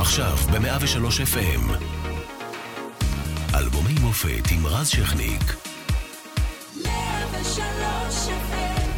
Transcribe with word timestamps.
עכשיו 0.00 0.36
ב-103 0.36 1.06
FM. 1.34 1.84
אלבומי 3.54 3.94
מופת 4.00 4.50
עם 4.50 4.66
רז 4.66 4.88
שכניק. 4.88 5.42
103 6.84 8.28
FM 8.28 8.88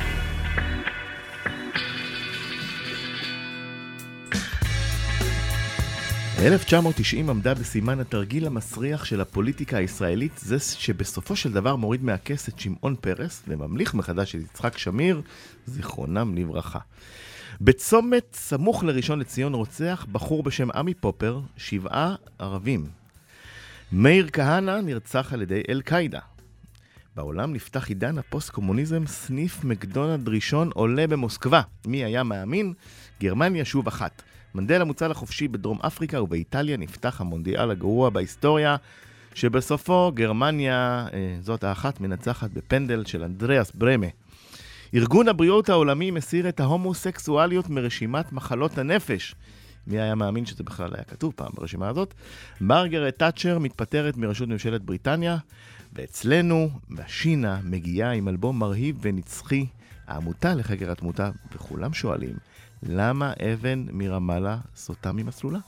1990 6.39 7.31
עמדה 7.31 7.55
בסימן 7.55 8.01
התרגיל 8.01 8.47
המסריח 8.47 9.05
של 9.05 9.21
הפוליטיקה 9.21 9.77
הישראלית, 9.77 10.39
זה 10.39 10.59
שבסופו 10.59 11.37
של 11.37 11.53
דבר 11.53 11.77
מוריד 11.77 12.05
מהכס 12.05 12.49
את 12.49 12.61
שמעון 12.61 12.97
פרס 13.01 13.43
וממליך 13.49 13.95
מחדש 13.95 14.35
את 14.35 14.41
יצחק 14.41 14.79
שמיר, 14.79 15.23
זיכרונם 15.67 16.35
לברכה. 16.37 16.79
בצומת 17.61 18.37
סמוך 18.39 18.85
לראשון 18.85 19.19
לציון 19.19 19.55
רוצח 19.55 20.07
בחור 20.13 20.43
בשם 20.43 20.71
עמי 20.71 20.95
פופר, 20.95 21.41
שבעה 21.57 22.15
ערבים. 22.39 22.87
מאיר 23.93 24.29
כהנא 24.33 24.81
נרצח 24.81 25.33
על 25.33 25.43
ידי 25.43 25.63
אל-קאעידה. 25.69 26.21
בעולם 27.17 27.53
נפתח 27.53 27.89
עידן 27.89 28.19
הפוסט-קומוניזם, 28.19 29.07
סניף 29.07 29.65
מקדונלד 29.65 30.29
ראשון 30.29 30.71
עולה 30.75 31.07
במוסקבה. 31.07 31.61
מי 31.87 32.05
היה 32.05 32.23
מאמין? 32.23 32.73
גרמניה 33.21 33.65
שוב 33.65 33.87
אחת. 33.87 34.23
מנדלה 34.55 34.85
מוצא 34.85 35.07
לחופשי 35.07 35.49
בדרום 35.49 35.79
אפריקה 35.81 36.23
ובאיטליה 36.23 36.77
נפתח 36.77 37.21
המונדיאל 37.21 37.71
הגרוע 37.71 38.11
בהיסטוריה, 38.11 38.77
שבסופו 39.35 40.13
גרמניה, 40.15 41.07
אה, 41.13 41.37
זאת 41.41 41.65
האחת, 41.65 42.01
מנצחת 42.01 42.51
בפנדל 42.51 43.05
של 43.05 43.23
אנדריאס 43.25 43.73
ברמה. 43.75 44.07
ארגון 44.95 45.29
הבריאות 45.29 45.69
העולמי 45.69 46.11
מסיר 46.11 46.49
את 46.49 46.61
ההומוסקסואליות 46.61 47.69
מרשימת 47.69 48.33
מחלות 48.33 48.79
הנפש. 48.79 49.35
מי 49.87 50.01
היה 50.01 50.15
מאמין 50.15 50.47
שזה 50.47 50.65
בכלל 50.65 50.91
היה 50.95 51.05
כתוב 51.05 51.33
פעם 51.37 51.53
ברשימה 51.55 51.89
הזאת? 51.89 52.15
מרגרט 52.61 53.19
תאצ'ר 53.19 53.59
מתפטרת 53.59 54.17
מראשות 54.17 54.49
ממשלת 54.49 54.83
בריטניה, 54.83 55.37
ואצלנו, 55.93 56.71
השינה 56.99 57.61
מגיעה 57.65 58.13
עם 58.13 58.29
אלבום 58.29 58.59
מרהיב 58.59 58.99
ונצחי, 59.01 59.67
העמותה 60.07 60.55
לחקר 60.55 60.91
התמותה, 60.91 61.31
וכולם 61.55 61.93
שואלים, 61.93 62.35
למה 62.83 63.33
אבן 63.53 63.87
מרמאללה 63.93 64.59
סוטה 64.77 65.13
ממסלולה? 65.13 65.59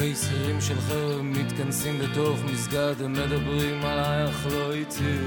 אלפי 0.00 0.14
שכירים 0.14 0.60
של 0.60 0.80
חרב 0.80 1.22
מתכנסים 1.22 1.98
בתוך 1.98 2.38
מסגד, 2.44 2.94
הם 3.04 3.12
מדברים 3.12 3.84
עלייך 3.84 4.46
לא 4.50 4.72
איתי. 4.72 5.18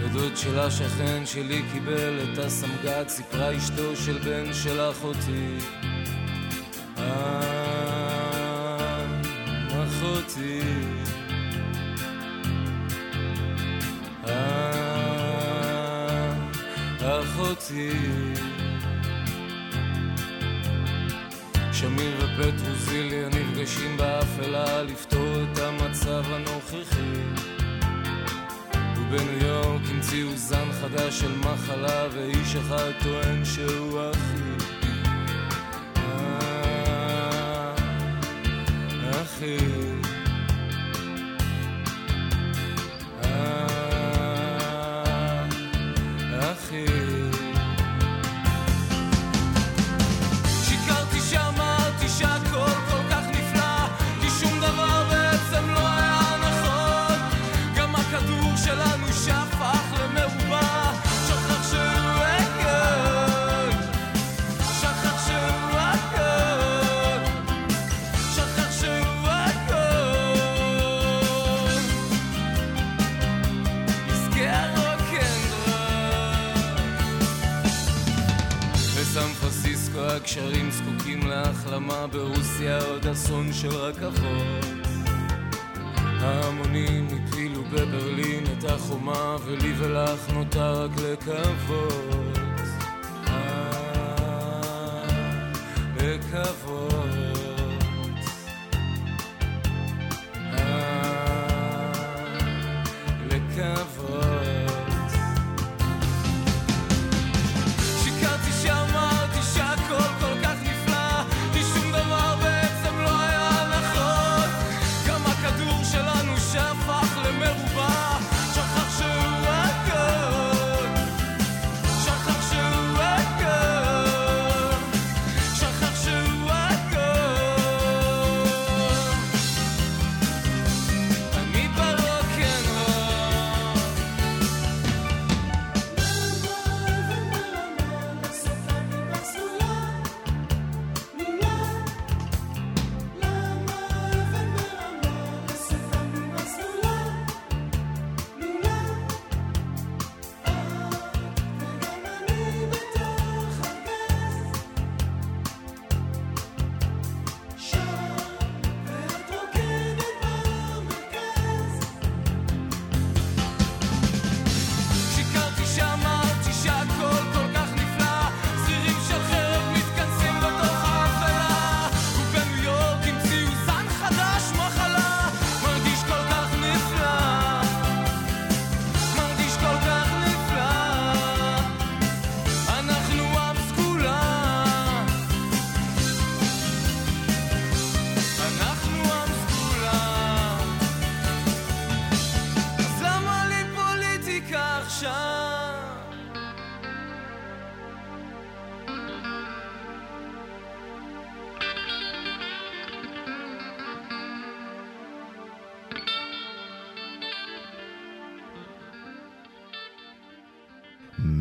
ודוד 0.00 0.36
של 0.36 0.58
השכן 0.58 1.26
שלי 1.26 1.62
קיבל 1.72 2.18
את 2.22 2.38
הסמג"ד, 2.38 3.04
סיפרה 3.08 3.56
אשתו 3.56 3.96
של 3.96 4.18
בן 4.18 4.52
של 4.52 4.90
אחותי. 4.90 5.58
אה, 6.98 7.06
אחותי. 9.68 10.60
אה, 14.28 15.32
אחותי. 17.00 18.55
שמיר 21.80 22.26
ופטרוזיליה 22.38 23.28
נפגשים 23.28 23.96
באפלה 23.96 24.82
לפתור 24.82 25.32
את 25.42 25.58
המצב 25.58 26.22
הנוכחי. 26.32 27.22
ובניו 28.96 29.46
יורק 29.46 29.80
המציאו 29.90 30.36
זן 30.36 30.72
חדש 30.72 31.20
של 31.20 31.36
מחלה 31.38 32.06
ואיש 32.12 32.56
אחד 32.56 32.90
טוען 33.02 33.44
שהוא 33.44 34.00
אחי. 34.10 34.66
אה, 35.96 37.74
אחי 39.22 39.85
ולי 89.60 89.72
ולך 89.78 90.30
נותר 90.32 90.84
רק 90.84 90.90
לקוות. 90.96 92.38
אה, 93.28 95.02
לקוות 95.96 97.05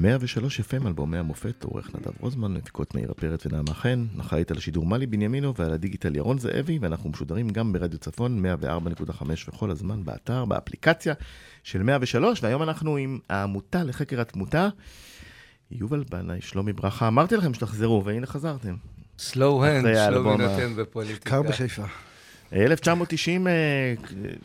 103 0.06 0.60
FM, 0.60 0.88
אלבומי 0.88 1.18
המופת, 1.18 1.64
עורך 1.64 1.96
נדב 1.96 2.12
רוזמן, 2.20 2.54
מפיקות 2.54 2.96
מאירה 2.96 3.14
פרץ 3.14 3.46
ונעמה 3.46 3.74
חן, 3.74 4.06
אחראית 4.20 4.52
על 4.52 4.58
השידור 4.58 4.86
מלי 4.86 5.06
בנימינו 5.06 5.56
ועל 5.56 5.74
הדיגיטל 5.74 6.16
ירון 6.16 6.38
זאבי, 6.38 6.80
ואנחנו 6.82 7.10
משודרים 7.10 7.50
גם 7.50 7.74
ברדיו 7.74 8.00
צפון 8.00 8.46
104.5 8.46 9.24
וכל 9.48 9.72
הזמן 9.72 10.04
באתר, 10.04 10.46
באפליקציה 10.46 11.14
של 11.64 11.84
103, 11.84 12.44
והיום 12.44 12.64
אנחנו 12.64 12.98
עם 12.98 13.20
העמותה 13.30 13.84
לחקר 13.84 14.22
התמותה, 14.22 14.70
יובל 15.72 16.04
בנאי, 16.10 16.42
שלומי 16.42 16.74
ברכה, 16.74 17.08
אמרתי 17.08 17.36
לכם 17.36 17.54
שתחזרו, 17.54 18.06
והנה 18.06 18.26
חזרתם. 18.26 18.76
סלואו 19.20 19.66
הנד, 19.66 19.96
שלומי 20.10 20.38
נותן 20.38 20.76
בפוליטיקה. 20.76 21.30
קר 21.30 21.42
בחיפה. 21.42 21.86
1990, 22.54 23.48
אה, 23.48 23.54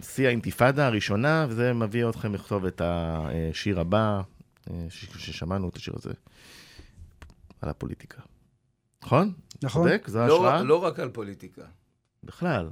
שיא 0.03 0.27
האינתיפאדה 0.27 0.87
הראשונה, 0.87 1.47
וזה 1.49 1.73
מביא 1.73 2.09
אתכם 2.09 2.35
לכתוב 2.35 2.65
את 2.65 2.83
השיר 2.85 3.81
הבא, 3.81 4.21
ששמענו 5.19 5.69
את 5.69 5.76
השיר 5.76 5.94
הזה, 5.96 6.12
על 7.61 7.69
הפוליטיקה. 7.69 8.22
נכון? 9.02 9.32
נכון. 9.62 9.88
צודק? 9.88 10.08
זו 10.08 10.19
לא, 10.19 10.22
ההשראה? 10.22 10.62
לא 10.62 10.84
רק 10.84 10.99
על 10.99 11.08
פוליטיקה. 11.08 11.62
בכלל. 12.25 12.70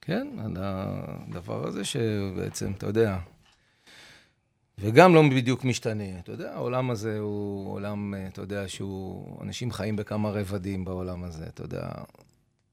כן, 0.00 0.28
על 0.44 0.56
הדבר 0.58 1.66
הזה 1.66 1.84
שבעצם, 1.84 2.72
אתה 2.72 2.86
יודע, 2.86 3.18
וגם 4.80 5.14
לא 5.14 5.22
בדיוק 5.30 5.64
משתנה. 5.64 6.18
אתה 6.18 6.32
יודע, 6.32 6.52
העולם 6.54 6.90
הזה 6.90 7.18
הוא 7.18 7.72
עולם, 7.72 8.14
אה, 8.14 8.26
אתה 8.26 8.40
יודע, 8.40 8.68
שהוא... 8.68 9.42
אנשים 9.42 9.72
חיים 9.72 9.96
בכמה 9.96 10.30
רבדים 10.30 10.84
בעולם 10.84 11.24
הזה, 11.24 11.46
אתה 11.46 11.62
יודע. 11.62 11.88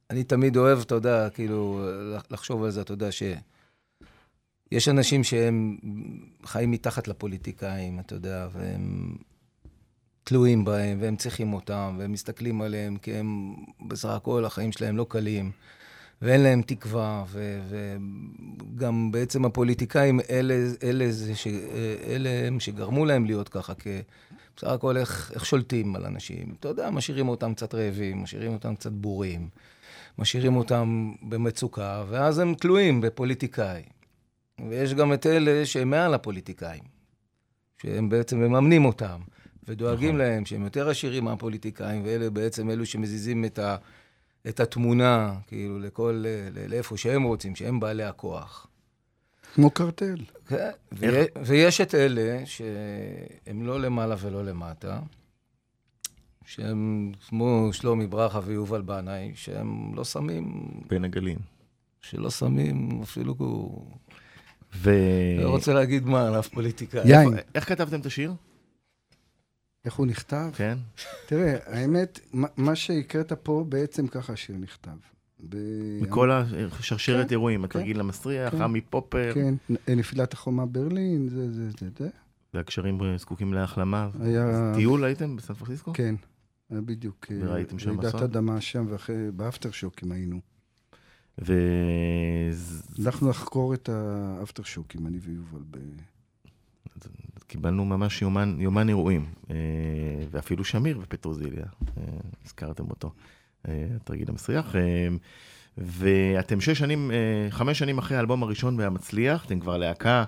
אני 0.10 0.24
תמיד 0.24 0.58
אוהב, 0.58 0.80
אתה 0.80 0.96
יודע, 0.96 1.30
כאילו, 1.30 1.86
לחשוב 2.32 2.64
על 2.64 2.72
זה, 2.72 2.82
אתה 2.82 2.94
יודע, 2.94 3.12
ש... 3.12 3.24
יש 4.72 4.90
אנשים 4.90 5.24
שהם 5.24 5.78
חיים 6.46 6.72
מתחת 6.72 7.08
לפוליטיקאים, 7.08 8.00
אתה 8.00 8.16
יודע, 8.16 8.48
והם 8.52 9.16
תלויים 10.24 10.66
בהם, 10.66 10.98
והם 11.02 11.16
צריכים 11.16 11.54
אותם, 11.54 11.96
והם 12.00 12.12
מסתכלים 12.12 12.62
עליהם, 12.62 12.98
כי 12.98 13.14
הם, 13.14 13.56
בסך 13.88 14.10
הכל, 14.10 14.46
החיים 14.46 14.72
שלהם 14.72 14.98
לא 14.98 15.06
קלים, 15.10 15.52
ואין 16.22 16.42
להם 16.42 16.62
תקווה, 16.62 17.26
וגם 18.76 19.12
בעצם 19.12 19.46
הפוליטיקאים, 19.46 20.20
אלה, 20.30 20.56
אלה, 20.84 21.12
זה 21.12 21.36
ש, 21.36 21.48
אלה 22.08 22.30
הם 22.48 22.60
שגרמו 22.60 23.06
להם 23.06 23.26
להיות 23.26 23.50
ככה, 23.50 23.74
כי 23.74 24.02
בסך 24.58 24.68
הכל 24.68 24.98
איך, 24.98 25.32
איך 25.36 25.46
שולטים 25.46 25.96
על 25.96 26.06
אנשים. 26.06 26.56
אתה 26.60 26.68
יודע, 26.68 26.90
משאירים 26.90 27.30
אותם 27.30 27.54
קצת 27.54 27.76
רעבים, 27.76 28.24
משאירים 28.24 28.54
אותם 28.54 28.76
קצת 28.76 28.92
בורים, 28.92 29.50
משאירים 30.18 30.56
אותם 30.56 31.14
במצוקה, 31.22 32.04
ואז 32.10 32.40
הם 32.40 32.54
תלויים 32.54 33.02
בפוליטיקאי. 33.02 33.84
ויש 34.70 34.94
גם 34.94 35.14
את 35.14 35.26
אלה 35.26 35.66
שהם 35.66 35.90
מעל 35.90 36.14
הפוליטיקאים, 36.14 36.84
שהם 37.82 38.10
בעצם 38.10 38.40
מממנים 38.40 38.86
אותם, 38.86 39.20
ודואגים 39.68 40.08
נכון. 40.08 40.18
להם 40.18 40.46
שהם 40.46 40.64
יותר 40.64 40.90
עשירים 40.90 41.24
מהפוליטיקאים, 41.24 42.02
ואלה 42.06 42.30
בעצם 42.30 42.70
אלו 42.70 42.86
שמזיזים 42.86 43.46
את, 43.46 43.60
ה, 43.60 43.78
את 44.48 44.60
התמונה, 44.60 45.36
כאילו, 45.48 45.80
לכל, 45.80 46.26
לאיפה 46.70 46.98
שהם 46.98 47.24
רוצים, 47.24 47.56
שהם 47.56 47.80
בעלי 47.80 48.04
הכוח. 48.04 48.68
כמו 49.54 49.70
קרטל. 49.70 50.18
כן, 50.48 50.70
ו- 50.92 51.26
ויש 51.46 51.82
את 51.82 51.96
אלה 51.96 52.46
שהם 52.46 53.66
לא 53.66 53.82
למעלה 53.82 54.16
ולא 54.20 54.46
למטה, 54.46 55.00
שהם 56.46 57.12
כמו 57.28 57.70
שלומי 57.72 58.08
ברכה 58.08 58.40
ויובל 58.44 58.82
בנאי, 58.82 59.32
שהם 59.36 59.96
לא 59.96 60.04
שמים... 60.04 60.68
בין 60.88 61.04
הגלים. 61.04 61.38
שלא 62.02 62.30
שמים 62.30 63.02
אפילו... 63.04 63.36
ו... 64.76 64.92
לא 65.44 65.50
רוצה 65.50 65.74
להגיד 65.74 66.06
מה, 66.06 66.28
על 66.28 66.40
אף 66.40 66.48
פוליטיקאי. 66.48 67.02
יין. 67.06 67.30
איך 67.56 67.70
כתבתם 67.70 68.00
את 68.00 68.06
השיר? 68.06 68.34
איך 69.86 69.94
הוא 69.94 70.06
נכתב? 70.06 70.50
כן. 70.56 70.78
תראה, 71.28 71.56
האמת, 71.66 72.20
מה- 72.34 72.48
מה 72.58 72.76
שהקראת 72.76 73.34
פה, 73.34 73.66
בעצם 73.70 74.08
ככה 74.08 74.34
השיר 74.34 74.56
נכתב. 74.58 74.92
ב- 75.50 76.00
מכל 76.02 76.32
השרשרת 76.32 77.26
כן, 77.28 77.32
אירועים, 77.32 77.60
כן. 77.60 77.66
התרגיל 77.66 78.00
המסריח, 78.00 78.52
כן. 78.56 78.62
עמי 78.62 78.82
פופר, 78.82 79.32
כן, 79.34 79.54
נפילת 79.88 80.34
החומה 80.34 80.66
ברלין, 80.66 81.30
זה, 81.30 81.52
זה, 81.54 81.70
זה, 81.70 81.88
זה. 82.00 82.10
והקשרים 82.54 83.00
זקוקים 83.18 83.54
להחלמה. 83.54 84.10
היה... 84.22 84.72
טיול 84.76 85.04
הייתם 85.04 85.36
בסן 85.36 85.54
פרנסיסקו? 85.54 85.92
כן, 85.94 86.16
בדיוק. 86.72 87.28
אה, 87.32 87.38
וראיתם 87.42 87.80
שם 87.80 87.90
רעידת 87.90 88.06
אסון? 88.16 88.24
אדמה 88.24 88.62
שם, 88.62 88.86
ואחרי, 88.90 89.32
באפטר 89.36 89.72
שוקים 89.72 90.12
היינו. 90.12 90.40
וקיבלנו 91.38 93.06
הלכנו 93.06 93.30
לחקור 93.30 93.74
את 93.74 93.90
האפטר 93.90 94.64
שוקים, 94.64 95.08
אני 95.08 95.18
ויובל. 95.18 95.64
ב... 95.72 95.78
ממש 97.86 98.22
יומן, 98.22 98.56
יומן 98.60 98.90
אירועים, 98.90 99.26
אה, 99.50 99.56
ואפילו 100.32 100.66
שמיר 100.66 100.98
בפטרוזיליה, 100.98 101.66
אה, 101.98 102.04
הזכרתם 102.46 102.90
אותו, 102.90 103.12
אה, 103.68 103.88
התרגיל 103.96 104.30
המסריח. 104.30 104.76
ואתם 105.78 106.62
שש 106.62 106.80
שנים, 106.80 107.12
חמש 107.50 107.80
שנים 107.80 107.98
אחרי 107.98 108.18
האלבום 108.18 108.44
הראשון 108.44 108.80
והמצליח, 108.80 109.46
אתם 109.46 109.60
כבר 109.60 109.78
להקה 109.78 110.24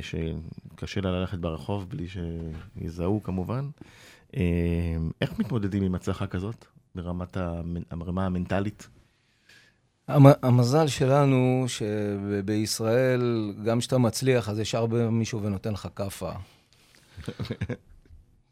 שקשה 0.00 1.00
לה 1.00 1.10
ללכת 1.10 1.38
ברחוב 1.38 1.88
בלי 1.88 2.06
שיזהו 2.08 3.22
כמובן. 3.22 3.68
איך 5.20 5.38
מתמודדים 5.38 5.82
עם 5.82 5.94
הצלחה 5.94 6.26
כזאת 6.26 6.64
ברמת 6.94 7.36
הרמה 7.90 8.26
המנטלית? 8.26 8.88
המ- 10.10 10.32
המזל 10.42 10.86
שלנו 10.86 11.64
שבישראל, 11.66 13.52
גם 13.64 13.78
כשאתה 13.78 13.98
מצליח, 13.98 14.48
אז 14.48 14.58
ישר 14.58 14.86
בא 14.86 15.08
מישהו 15.08 15.42
ונותן 15.42 15.72
לך 15.72 15.88
כאפה. 15.96 16.30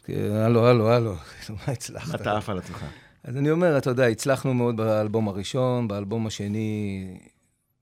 כי, 0.05 0.15
הלו, 0.31 0.67
הלו, 0.67 0.91
הלו, 0.91 1.15
מה 1.57 1.73
הצלחת? 1.73 2.21
אתה 2.21 2.37
עף 2.37 2.49
על 2.51 2.59
עצמך. 2.59 2.85
אז 3.25 3.37
אני 3.37 3.51
אומר, 3.51 3.79
אתה 3.79 3.91
יודע, 3.91 4.07
הצלחנו 4.07 4.55
מאוד 4.55 4.77
באלבום 4.77 5.29
הראשון, 5.29 5.89
באלבום 5.89 6.27
השני 6.27 7.07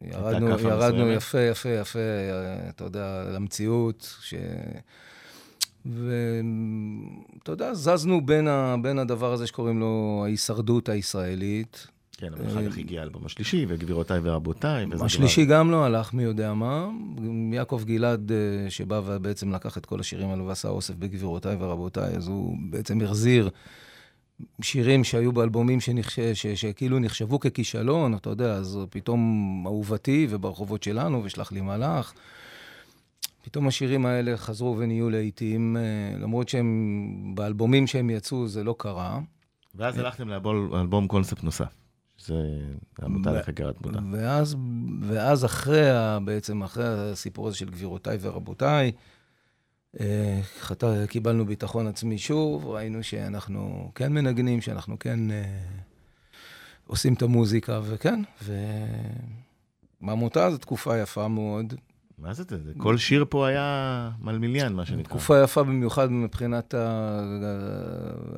ירדנו, 0.02 0.49
ירדנו. 0.58 1.12
יפה, 1.12 1.40
יפה, 1.40 1.69
יפה, 1.69 1.99
אתה 2.69 2.84
יודע, 2.84 3.25
למציאות, 3.34 4.17
ש... 4.22 4.34
ואתה 5.87 7.52
יודע, 7.52 7.74
זזנו 7.74 8.27
בין, 8.27 8.48
ה... 8.48 8.77
בין 8.82 8.98
הדבר 8.98 9.32
הזה 9.32 9.46
שקוראים 9.46 9.81
לו 9.81 10.22
ההישרדות 10.24 10.89
הישראלית. 10.89 11.86
כן, 12.19 12.32
אבל 12.32 12.46
אחר 12.46 12.70
כך 12.70 12.79
הגיע 12.79 13.01
האלבום 13.01 13.27
השלישי, 13.27 13.67
וגבירותיי 13.69 14.20
ורבותיי. 14.23 14.87
וזה 14.91 15.05
השלישי 15.05 15.44
גם 15.44 15.70
לא 15.70 15.85
הלך 15.85 16.15
מי 16.15 16.23
יודע 16.23 16.55
מה. 16.55 16.89
יעקב 17.53 17.82
גלעד, 17.85 18.32
אה, 18.32 18.70
שבא 18.70 19.01
ובעצם 19.05 19.53
לקח 19.53 19.79
את 19.79 19.87
כל 19.87 20.01
השירים 20.01 20.31
האלו 20.31 20.46
ועשה 20.46 20.69
אוסף 20.69 20.94
בגבירותיי 20.94 21.56
ורבותיי, 21.61 22.17
אז 22.17 22.29
הוא 22.29 22.56
בעצם 22.70 23.01
החזיר 23.01 23.51
שירים 24.63 25.05
שהיו 25.05 25.32
באלבומים 25.32 25.81
שנחש... 25.81 26.20
ש... 26.20 26.46
שכאילו 26.46 26.99
נחשבו 26.99 27.41
ככישלון, 27.41 28.15
אתה 28.15 28.31
יודע, 28.31 28.53
אז 28.53 28.79
פתאום 28.91 29.63
אהובתי 29.67 30.27
וברחובות 30.31 30.82
שלנו, 30.82 31.25
ושלח 31.25 31.53
לי 31.53 31.61
מלאך. 31.61 32.15
פתאום 33.43 33.69
השירים 33.69 34.06
האלה 34.06 34.37
חזרו 34.37 34.79
ונהיו 34.79 35.11
לעיתים, 35.11 35.77
אה, 35.77 36.19
למרות 36.19 36.49
שהם, 36.49 37.32
באלבומים 37.35 37.87
שהם 37.87 38.11
יצאו 38.11 38.49
זה 38.49 38.65
לא 38.65 38.75
קרה. 38.79 39.20
ואז 39.75 39.99
הלכתם 39.99 40.29
לאלבום 40.29 41.08
קונספט 41.08 41.44
נוסף, 41.44 41.75
שזה 42.17 42.35
העמותה 42.99 43.32
לחקר 43.32 43.69
התמונה. 43.69 44.01
ואז, 44.13 44.56
ואז 45.03 45.44
אחרי, 45.44 45.82
בעצם 46.25 46.63
אחרי 46.63 46.85
הסיפור 46.89 47.49
הזה 47.49 47.56
של 47.56 47.70
גבירותיי 47.70 48.19
ורבותיי, 48.20 48.93
אה, 50.01 50.41
חת... 50.61 50.85
קיבלנו 51.08 51.46
ביטחון 51.46 51.87
עצמי 51.87 52.19
שוב, 52.19 52.67
ראינו 52.67 53.03
שאנחנו 53.03 53.91
כן 53.94 54.13
מנגנים, 54.13 54.61
שאנחנו 54.61 54.99
כן 54.99 55.31
אה, 55.31 55.44
עושים 56.87 57.15
את 57.15 57.23
המוזיקה, 57.23 57.81
וכן, 57.85 58.20
ועמותה 60.03 60.51
זו 60.51 60.58
תקופה 60.58 60.99
יפה 60.99 61.29
מאוד. 61.29 61.75
מה 62.19 62.35
זה 62.35 62.43
זה? 62.49 62.73
כל 62.79 62.99
שיר 62.99 63.25
פה 63.29 63.46
היה 63.46 64.11
מלמיליאן, 64.20 64.73
מה 64.73 64.87
שנקרא. 64.87 65.03
תקופה 65.03 65.43
יפה 65.43 65.63
במיוחד 65.63 66.11
מבחינת 66.11 66.75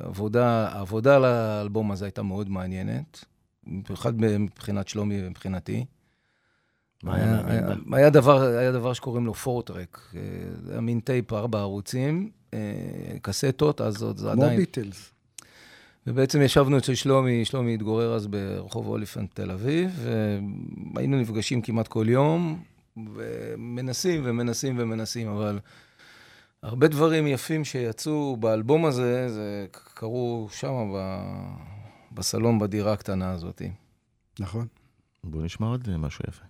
העבודה, 0.01 0.67
העבודה 0.67 1.15
על 1.15 1.25
האלבום 1.25 1.91
הזה 1.91 2.05
הייתה 2.05 2.23
מאוד 2.23 2.49
מעניינת, 2.49 3.25
במיוחד 3.69 4.21
מבחינת 4.21 4.87
שלומי 4.87 5.25
ומבחינתי. 5.25 5.85
מה 7.03 7.15
היה 7.15 7.25
היה, 7.25 7.41
מעניין 7.41 7.63
היה, 7.65 7.75
בה? 7.85 7.97
היה, 7.97 8.09
דבר, 8.09 8.41
היה 8.41 8.71
דבר 8.71 8.93
שקוראים 8.93 9.25
לו 9.25 9.33
four-track. 9.33 10.13
אה, 10.15 10.21
זה 10.65 10.71
היה 10.71 10.81
מין 10.81 10.99
טייפ 10.99 11.33
ארבע 11.33 11.59
ערוצים, 11.59 12.29
אה, 12.53 12.59
קסטות, 13.21 13.81
אז 13.81 14.03
עוד 14.03 14.17
זה 14.17 14.29
כמו 14.33 14.43
עדיין... 14.43 14.59
ביטלס. 14.59 15.11
ובעצם 16.07 16.41
ישבנו 16.41 16.77
אצל 16.77 16.95
שלומי, 16.95 17.45
שלומי 17.45 17.73
התגורר 17.73 18.15
אז 18.15 18.27
ברחוב 18.27 18.87
אוליפנט 18.87 19.35
תל 19.35 19.51
אביב, 19.51 20.05
והיינו 20.95 21.21
נפגשים 21.21 21.61
כמעט 21.61 21.87
כל 21.87 22.05
יום, 22.09 22.63
ומנסים 23.15 24.21
ומנסים 24.25 24.75
ומנסים, 24.79 25.27
אבל 25.27 25.59
הרבה 26.63 26.87
דברים 26.87 27.27
יפים 27.27 27.65
שיצאו 27.65 28.37
באלבום 28.39 28.85
הזה, 28.85 29.29
זה 29.29 29.65
קרו 29.71 30.47
שם 30.51 30.73
בסלון 32.19 32.59
בדירה 32.59 32.93
הקטנה 32.93 33.31
הזאת. 33.31 33.61
נכון. 34.39 34.67
בואו 35.23 35.43
נשמע 35.43 35.67
עוד 35.67 35.97
משהו 35.97 36.23
יפה. 36.27 36.45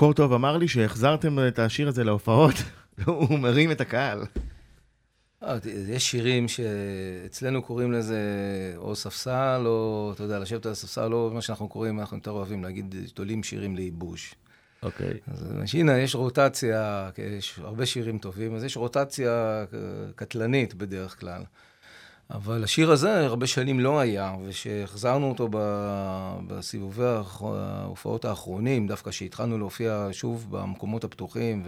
קורטוב 0.00 0.32
אמר 0.32 0.56
לי 0.56 0.68
שהחזרתם 0.68 1.48
את 1.48 1.58
השיר 1.58 1.88
הזה 1.88 2.04
להופעות, 2.04 2.54
הוא 3.06 3.38
מרים 3.38 3.70
את 3.70 3.80
הקהל. 3.80 4.24
אה, 5.42 5.56
יש 5.88 6.10
שירים 6.10 6.48
שאצלנו 6.48 7.62
קוראים 7.62 7.92
לזה 7.92 8.18
או 8.76 8.96
ספסל, 8.96 9.62
או, 9.66 10.10
אתה 10.14 10.22
יודע, 10.22 10.38
לשבת 10.38 10.66
על 10.66 10.72
הספסל, 10.72 11.12
או 11.12 11.30
מה 11.34 11.40
שאנחנו 11.40 11.68
קוראים, 11.68 12.00
אנחנו 12.00 12.16
יותר 12.16 12.30
אוהבים 12.30 12.62
להגיד, 12.62 12.94
תולים 13.14 13.42
שירים 13.42 13.76
לייבוש. 13.76 14.34
אוקיי. 14.82 15.14
אז 15.26 15.74
הנה, 15.74 15.98
יש 15.98 16.14
רוטציה, 16.14 17.10
יש 17.38 17.58
הרבה 17.58 17.86
שירים 17.86 18.18
טובים, 18.18 18.54
אז 18.54 18.64
יש 18.64 18.76
רוטציה 18.76 19.64
קטלנית 20.14 20.74
בדרך 20.74 21.20
כלל. 21.20 21.42
אבל 22.30 22.64
השיר 22.64 22.90
הזה 22.90 23.26
הרבה 23.26 23.46
שנים 23.46 23.80
לא 23.80 24.00
היה, 24.00 24.34
וכשהחזרנו 24.44 25.28
אותו 25.28 25.48
בסיבובי 26.46 27.04
ההופעות 27.04 28.24
האחרונים, 28.24 28.86
דווקא 28.86 29.10
כשהתחלנו 29.10 29.58
להופיע 29.58 30.08
שוב 30.12 30.46
במקומות 30.50 31.04
הפתוחים, 31.04 31.62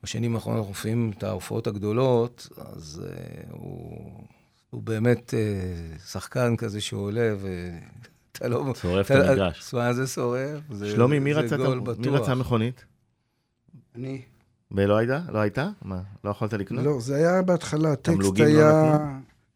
ובשנים 0.00 0.34
האחרונות 0.34 0.58
אנחנו 0.58 0.70
מופיעים 0.70 1.12
את 1.18 1.22
ההופעות 1.22 1.66
הגדולות, 1.66 2.48
אז 2.56 3.02
uh, 3.04 3.46
הוא, 3.50 4.24
הוא 4.70 4.82
באמת 4.82 5.34
uh, 5.34 6.02
שחקן 6.10 6.56
כזה 6.56 6.80
שעולה, 6.80 7.34
ו... 7.38 7.48
אתה 8.32 8.48
לא... 8.48 8.74
שורף 8.80 9.10
את 9.10 9.16
המגרש. 9.16 9.74
מה 9.74 9.92
זה 9.92 10.06
שורף? 10.06 10.60
שלומי, 10.92 11.18
מי 11.18 11.32
רצה 11.32 12.34
מכונית? 12.34 12.84
אני. 13.94 14.22
ולא 14.70 14.96
הייתה? 14.96 15.20
לא 15.32 15.38
הייתה? 15.38 15.68
מה, 15.82 16.00
לא 16.24 16.30
יכולת 16.30 16.52
לקנות? 16.52 16.84
לא, 16.84 17.00
זה 17.00 17.16
היה 17.16 17.42
בהתחלה, 17.42 17.92
הטקסט 17.92 18.38
לא 18.38 18.44
היה... 18.44 18.98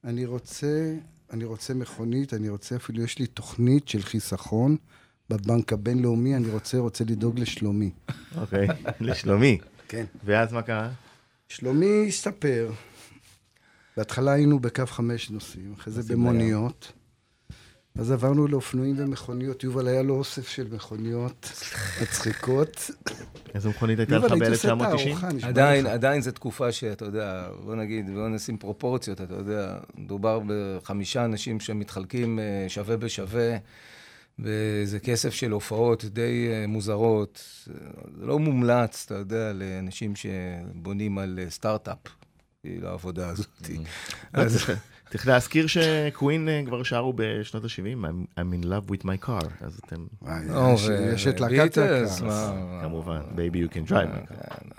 אני 0.05 0.25
רוצה, 0.25 0.95
אני 1.33 1.45
רוצה 1.45 1.75
מכונית, 1.75 2.35
אני 2.35 2.49
רוצה 2.49 2.77
אפילו, 2.77 3.03
יש 3.03 3.19
לי 3.19 3.27
תוכנית 3.27 3.89
של 3.89 4.03
חיסכון 4.03 4.77
בבנק 5.31 5.73
הבינלאומי, 5.73 6.37
אני 6.37 6.49
רוצה, 6.49 6.79
רוצה 6.79 7.05
לדאוג 7.05 7.41
לשלומי. 7.41 7.91
אוקיי, 8.37 8.69
לשלומי. 9.01 9.59
כן. 9.89 10.05
ואז 10.25 10.53
מה 10.53 10.63
קרה? 10.63 10.91
שלומי 11.49 12.05
הסתפר. 12.09 12.73
בהתחלה 13.97 14.33
היינו 14.33 14.61
בקו 14.61 14.87
חמש 14.87 15.31
נוסעים, 15.31 15.75
אחרי 15.79 15.93
זה 15.93 16.15
במוניות. 16.15 16.93
אז 17.99 18.11
עברנו 18.11 18.47
לאופנועים 18.47 18.95
ומכוניות. 18.99 19.65
יובל 19.65 19.89
היה 19.89 20.03
לו 20.03 20.15
אוסף 20.15 20.49
של 20.49 20.69
מכוניות 20.73 21.53
מצחיקות. 22.03 22.91
איזה 23.55 23.69
מכונית 23.69 23.99
הייתה 23.99 24.19
לך 24.19 24.33
ב-1990? 24.33 25.47
עדיין, 25.47 25.87
עדיין 25.87 26.23
זו 26.23 26.31
תקופה 26.31 26.73
שאתה 26.73 27.05
יודע, 27.05 27.49
בוא 27.65 27.75
נגיד, 27.75 28.15
בוא 28.15 28.29
נשים 28.29 28.57
פרופורציות, 28.57 29.21
אתה 29.21 29.35
יודע, 29.35 29.79
מדובר 29.97 30.41
בחמישה 30.47 31.25
אנשים 31.25 31.61
שמתחלקים 31.61 32.39
אה, 32.39 32.65
שווה 32.69 32.97
בשווה. 32.97 33.57
וזה 34.43 35.01
כסף 35.01 35.35
של 35.35 35.51
הופעות 35.51 36.05
די 36.05 36.49
אה, 36.51 36.67
מוזרות. 36.67 37.45
זה 38.19 38.27
לא 38.27 38.39
מומלץ, 38.39 39.03
אתה 39.07 39.15
יודע, 39.15 39.53
לאנשים 39.53 40.17
שבונים 40.17 41.19
על 41.19 41.39
אה, 41.43 41.51
סטארט-אפ, 41.51 41.99
כאילו, 42.63 42.89
העבודה 42.89 43.29
הזאת. 43.29 43.69
לא, 44.35 44.45
צריך 45.11 45.27
להזכיר 45.27 45.67
שקווין 45.67 46.49
אה, 46.49 46.63
כבר 46.67 46.83
שרו 46.83 47.13
בשנות 47.17 47.65
ה-70, 47.65 48.05
I'm 48.37 48.63
in 48.63 48.65
love 48.65 48.91
with 48.91 49.05
my 49.05 49.27
car, 49.27 49.47
אז 49.61 49.81
אתם... 49.87 50.07
יש 51.15 51.27
את 51.27 51.41
להקת 51.41 51.79
הקארס. 51.79 52.23
כמובן, 52.83 53.21
Baby 53.37 53.57
you 53.57 53.75
can 53.75 53.91
drive. 53.91 53.93
כן, 53.93 54.35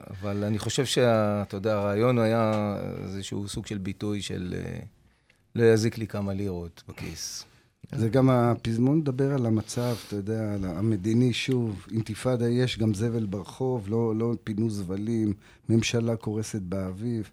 אבל 0.09 0.43
אני 0.43 0.59
חושב 0.59 0.85
שאתה 0.85 1.57
יודע, 1.57 1.73
הרעיון 1.73 2.19
היה 2.19 2.75
איזשהו 3.03 3.47
סוג 3.47 3.65
של 3.65 3.77
ביטוי 3.77 4.21
של 4.21 4.53
אה, 4.57 4.79
לא 5.55 5.63
יזיק 5.63 5.97
לי 5.97 6.07
כמה 6.07 6.33
לירות 6.33 6.83
בכיס. 6.87 7.45
זה 7.95 8.09
גם 8.09 8.29
הפזמון 8.29 8.97
מדבר 8.97 9.33
על 9.33 9.45
המצב, 9.45 9.95
אתה 10.07 10.15
יודע, 10.15 10.53
על 10.53 10.65
המדיני, 10.65 11.33
שוב, 11.33 11.85
אינתיפאדה 11.91 12.49
יש, 12.49 12.79
גם 12.79 12.93
זבל 12.93 13.25
ברחוב, 13.25 13.89
לא, 13.89 14.15
לא 14.15 14.33
פינו 14.43 14.69
זבלים, 14.69 15.33
ממשלה 15.69 16.15
קורסת 16.15 16.61
באביב. 16.61 17.29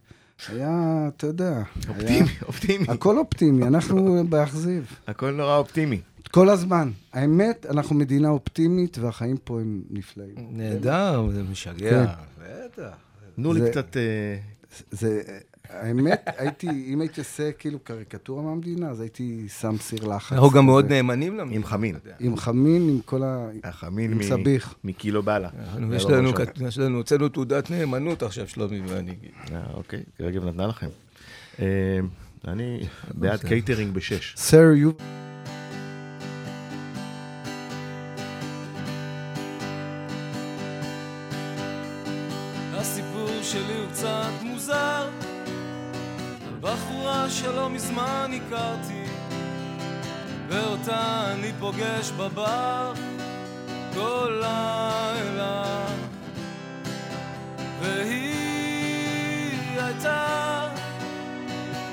היה, 0.49 1.09
אתה 1.17 1.27
יודע. 1.27 1.63
אופטימי, 1.89 2.19
היה... 2.19 2.27
אופטימי. 2.47 2.87
הכל 2.89 3.19
אופטימי, 3.19 3.67
אנחנו 3.67 4.25
באכזיב. 4.29 4.99
הכל 5.07 5.31
נורא 5.31 5.57
אופטימי. 5.57 6.01
כל 6.31 6.49
הזמן. 6.49 6.91
האמת, 7.13 7.67
אנחנו 7.71 7.95
מדינה 7.95 8.29
אופטימית, 8.29 8.99
והחיים 8.99 9.37
פה 9.45 9.61
הם 9.61 9.83
נפלאים. 9.91 10.35
נהדר, 10.51 11.29
זה 11.33 11.43
משגע. 11.43 12.07
כן. 12.07 12.13
בטח. 12.43 12.97
תנו 13.37 13.53
לי 13.53 13.71
קצת... 13.71 13.97
אה, 13.97 14.03
זה, 14.91 15.23
האמת, 15.71 16.29
הייתי, 16.37 16.69
אם 16.87 17.01
הייתי 17.01 17.21
עושה 17.21 17.53
כאילו 17.53 17.79
קריקטורה 17.79 18.43
מהמדינה, 18.43 18.91
אז 18.91 19.01
הייתי 19.01 19.49
שם 19.61 19.77
סיר 19.81 20.05
לחץ. 20.05 20.33
אנחנו 20.33 20.51
גם 20.51 20.67
מאוד 20.67 20.93
נאמנים 20.93 21.37
למדינה. 21.37 21.57
עם 21.57 21.65
חמין. 21.65 21.97
עם 22.21 22.37
חמין, 22.37 22.89
עם 22.89 23.01
כל 23.05 23.23
ה... 23.23 23.49
החמין 23.65 24.13
עם 24.13 24.23
סביח. 24.23 24.75
מקילו 24.85 25.23
בלה. 25.23 25.49
יש 26.67 26.79
לנו, 26.79 26.97
הוצאנו 26.97 27.29
תעודת 27.29 27.71
נאמנות 27.71 28.23
עכשיו, 28.23 28.49
שלומי 28.49 28.81
ואני. 28.87 29.15
אה, 29.53 29.63
אוקיי, 29.75 30.03
רגב 30.21 30.45
נתנה 30.45 30.67
לכם. 30.67 30.89
אה, 31.61 31.67
אני 32.49 32.81
בעד 33.15 33.41
קייטרינג 33.41 33.95
בשש. 33.95 34.35
סר, 34.37 34.73
יו... 34.77 34.91
בחורה 46.61 47.31
שלא 47.31 47.71
מזמן 47.71 48.31
הכרתי 48.35 49.05
ואותה 50.49 51.33
אני 51.33 51.53
פוגש 51.61 52.11
בבר 52.11 52.93
כל 53.95 54.41
לילה. 54.41 55.87
והיא 57.81 59.59
הייתה 59.79 60.69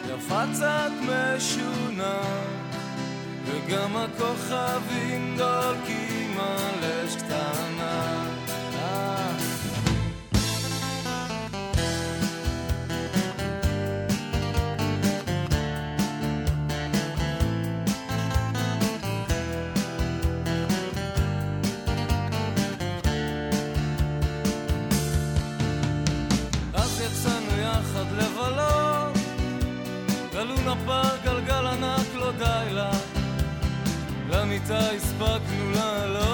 יפה 0.09 0.43
קצת 0.53 0.91
משונה 1.01 2.21
וגם 3.45 3.97
הכוכבים 3.97 5.37
דולקים 5.37 6.37
על 6.39 6.83
אש 6.83 7.15
קטנה 7.15 7.74
למיטה 34.69 34.91
הספקנו 34.91 35.71
לעלות 35.75 36.24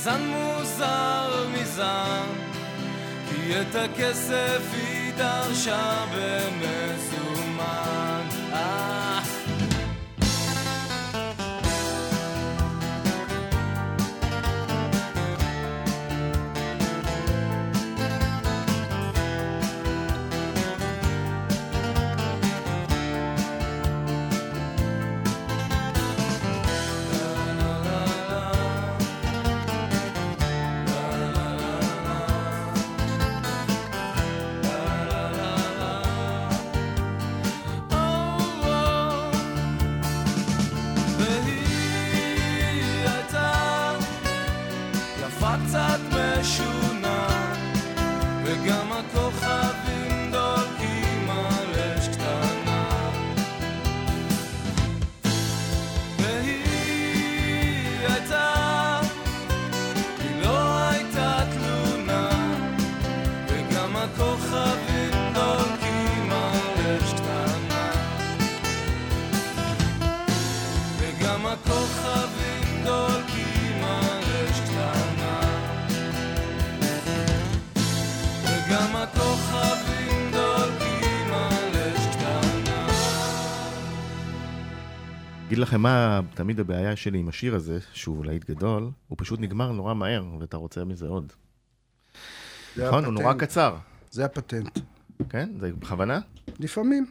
מזן 0.00 0.22
מוזר 0.26 1.46
מזן 1.52 2.26
כי 3.28 3.60
את 3.60 3.74
הכסף 3.74 4.62
היא 4.72 5.12
דרשה 5.16 6.04
במזומן 6.14 8.09
לכם 85.60 85.80
מה 85.80 86.20
תמיד 86.34 86.60
הבעיה 86.60 86.96
שלי 86.96 87.18
עם 87.18 87.28
השיר 87.28 87.54
הזה, 87.54 87.78
שהוא 87.92 88.24
להיט 88.24 88.50
גדול, 88.50 88.90
הוא 89.08 89.16
פשוט 89.20 89.40
נגמר 89.40 89.72
נורא 89.72 89.94
מהר, 89.94 90.24
ואתה 90.40 90.56
רוצה 90.56 90.84
מזה 90.84 91.06
עוד. 91.06 91.32
נכון? 92.76 93.04
הוא 93.04 93.12
נורא. 93.12 93.34
קצר. 93.34 93.76
זה 94.10 94.24
הפטנט. 94.24 94.78
כן? 95.28 95.48
זה 95.60 95.72
בכוונה? 95.72 96.20
לפעמים. 96.58 97.06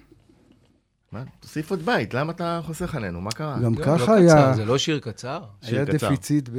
מה? 1.11 1.23
תוסיף 1.39 1.71
עוד 1.71 1.85
בית, 1.85 2.13
למה 2.13 2.31
אתה 2.31 2.61
חוסך 2.65 2.95
עלינו? 2.95 3.21
מה 3.21 3.31
קרה? 3.31 3.59
גם 3.63 3.73
לא, 3.73 3.83
ככה 3.85 4.11
לא 4.11 4.17
היה, 4.17 4.53
זה 4.53 4.65
לא 4.65 4.77
שיר 4.77 4.99
קצר. 4.99 5.43
שיר 5.61 5.75
היה. 5.75 5.85
דפיציט 5.85 6.49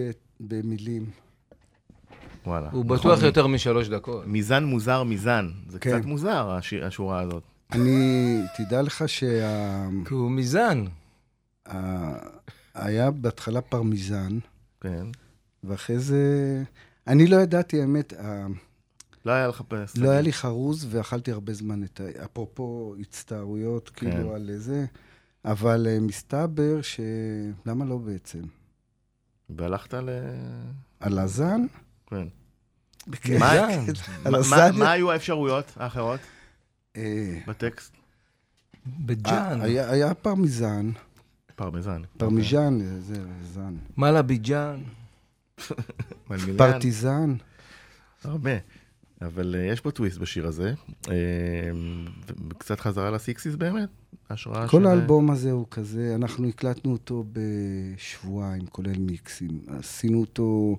במילים. 0.41 1.11
וואלה. 2.47 2.69
הוא 2.73 2.85
נכון. 2.85 2.97
בטוח 2.97 3.23
יותר 3.23 3.47
משלוש 3.47 3.89
דקות. 3.89 4.25
מזן 4.27 4.65
מוזר 4.65 5.03
מזן. 5.03 5.51
זה 5.69 5.79
כן. 5.79 5.99
קצת 5.99 6.07
מוזר, 6.07 6.59
השורה 6.83 7.21
הזאת. 7.21 7.43
אני, 7.73 8.41
תדע 8.57 8.83
לך 8.83 9.05
שה... 9.07 9.87
כי 10.05 10.15
הוא 10.15 10.31
מזן. 10.31 10.85
היה 12.75 13.11
בהתחלה 13.11 13.61
פרמיזן, 13.61 14.39
כן. 14.81 15.07
ואחרי 15.65 15.99
זה... 15.99 16.25
אני 17.07 17.27
לא 17.27 17.37
ידעתי, 17.37 17.81
האמת, 17.81 18.13
ה- 18.13 18.47
לא 19.25 19.33
היה 19.33 19.49
לך 19.49 19.63
פס. 19.69 19.97
לא 19.97 20.11
היה 20.11 20.21
לי 20.21 20.33
חרוז 20.33 20.87
ואכלתי 20.91 21.33
הרבה 21.33 21.53
זמן 21.55 21.85
את 21.85 22.01
ה... 22.01 22.25
אפרופו 22.25 22.95
הצטערויות, 23.01 23.89
כן. 23.95 24.11
כאילו 24.11 24.35
על 24.35 24.51
זה, 24.57 24.85
אבל 25.45 25.87
אה, 25.91 26.01
מסתבר 26.01 26.83
ש... 26.83 27.01
למה 27.67 27.85
לא 27.85 27.97
בעצם? 27.99 28.43
והלכת 29.51 29.95
ל... 29.95 30.09
על 31.01 31.19
הזן? 31.19 31.61
כן. 32.07 32.27
מה- 34.51 34.93
היו 34.93 35.13
האפשרויות 35.13 35.73
האחרות 35.77 36.21
אה, 36.97 37.39
בטקסט? 37.47 37.93
בג'אן. 38.87 39.61
היה 39.63 40.15
פרמיזן, 40.15 40.91
פרמזן. 41.61 42.03
פרמיז'ן, 42.17 42.79
זה 43.01 43.15
זן. 43.55 43.75
מעלה 43.97 44.23
ביג'אן. 44.23 44.81
מלמיליאן. 46.31 46.57
פרטיזן. 46.59 47.35
הרבה. 48.25 48.51
אבל 49.23 49.55
אה, 49.59 49.65
יש 49.73 49.81
פה 49.81 49.91
טוויסט 49.91 50.19
בשיר 50.19 50.47
הזה. 50.47 50.75
אה, 51.09 51.15
וקצת 52.51 52.81
חזרה 52.81 53.11
לסיקסיס 53.11 53.55
באמת. 53.55 53.89
השראה 54.31 54.69
כל 54.69 54.81
של- 54.81 54.87
האלבום 54.87 55.31
הזה 55.31 55.51
הוא 55.51 55.67
כזה, 55.71 56.13
אנחנו 56.15 56.49
הקלטנו 56.49 56.93
אותו 56.93 57.25
בשבועיים, 57.33 58.67
כולל 58.67 58.99
מיקסים. 58.99 59.61
עשינו 59.79 60.21
אותו, 60.21 60.77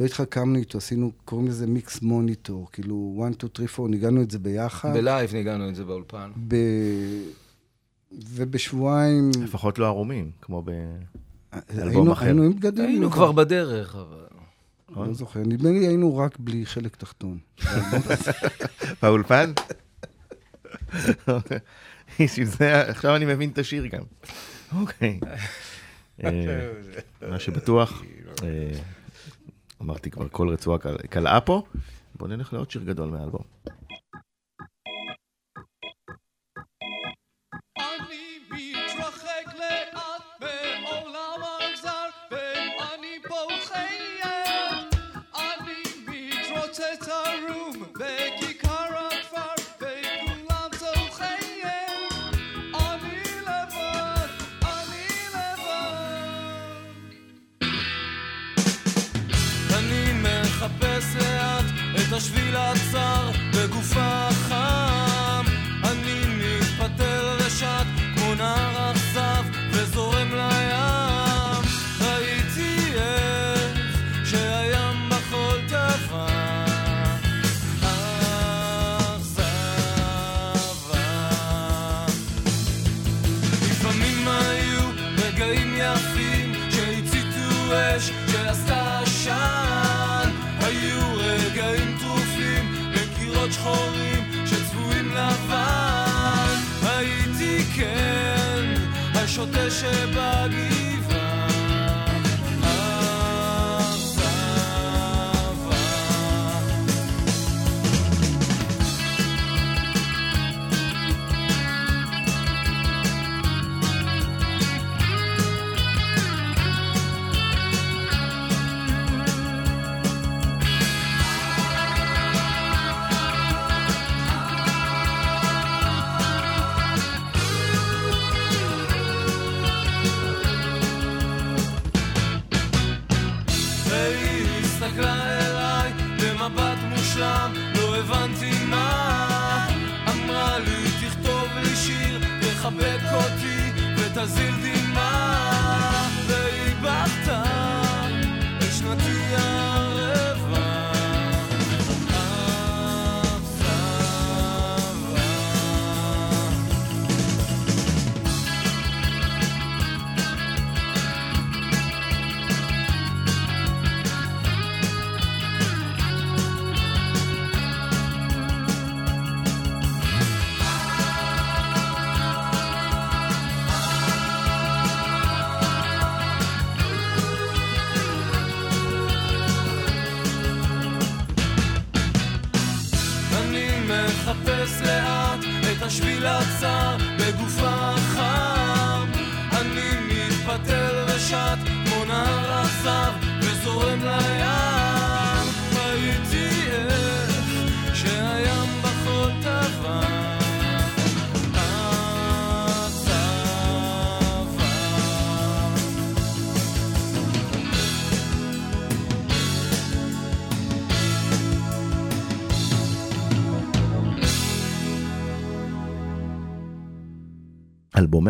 לא 0.00 0.06
התחכמנו 0.06 0.58
איתו, 0.58 0.78
עשינו, 0.78 1.12
קוראים 1.24 1.48
לזה 1.48 1.66
מיקס 1.66 2.02
מוניטור, 2.02 2.68
כאילו 2.72 3.24
1, 3.28 3.34
2, 3.34 3.48
3, 3.68 3.78
4, 3.80 3.90
ניגענו 3.90 4.22
את 4.22 4.30
זה 4.30 4.38
ביחד. 4.38 4.94
בלייב 4.94 5.32
ניגענו 5.34 5.68
את 5.68 5.74
זה 5.74 5.84
באולפן. 5.84 6.30
ב... 6.48 6.54
ובשבועיים... 8.30 9.30
לפחות 9.44 9.78
לא 9.78 9.86
ערומים, 9.86 10.30
כמו 10.42 10.62
ב... 10.64 10.70
היינו, 11.68 12.12
אחר. 12.12 12.24
היינו 12.24 12.42
עם 12.42 12.56
בגדים. 12.56 12.84
היינו 12.84 13.10
כבר 13.10 13.32
בדרך, 13.32 13.96
אבל... 13.96 14.26
לא 15.06 15.12
זוכר, 15.12 15.40
נדמה 15.40 15.70
לי 15.70 15.86
היינו 15.86 16.16
רק 16.16 16.38
בלי 16.38 16.66
חלק 16.66 16.96
תחתון. 16.96 17.38
באולפן? 19.02 19.52
בשביל 22.20 22.46
זה, 22.46 22.80
עכשיו 22.80 23.16
אני 23.16 23.24
מבין 23.24 23.50
את 23.50 23.58
השיר 23.58 23.86
גם. 23.86 24.02
אוקיי. 24.80 25.20
אה, 26.24 26.68
מה 27.28 27.38
שבטוח, 27.38 28.02
אה, 28.42 28.70
אמרתי 29.82 30.10
כבר, 30.10 30.28
כל 30.28 30.48
רצועה 30.48 30.78
קל- 30.78 30.96
קלעה 31.10 31.40
פה. 31.40 31.62
בואו 32.14 32.30
נלך 32.30 32.52
לעוד 32.52 32.70
שיר 32.70 32.82
גדול 32.82 33.08
מהאלבום. 33.10 33.42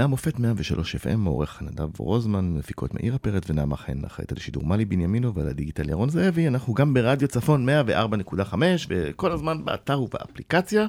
אלבומי 0.03 0.13
המופת 0.13 0.39
103 0.39 0.97
FM, 0.97 1.27
עורך 1.27 1.63
נדב 1.63 2.01
רוזמן, 2.01 2.45
מפיקות 2.45 2.95
מאירה 2.95 3.19
פרץ 3.19 3.51
ונעמה 3.51 3.77
חן, 3.77 4.05
אחראית 4.05 4.33
על 4.33 4.39
שידור 4.39 4.67
מלי 4.67 4.85
בנימינו 4.85 5.35
ועל 5.35 5.49
הדיגיטל 5.49 5.89
ירון 5.89 6.09
זאבי, 6.09 6.49
אנחנו 6.49 6.75
גם 6.75 6.95
ברדיו 6.95 7.29
צפון 7.29 7.69
104.5 7.69 8.55
וכל 8.89 9.33
הזמן 9.33 9.65
באתר 9.65 10.03
ובאפליקציה. 10.03 10.87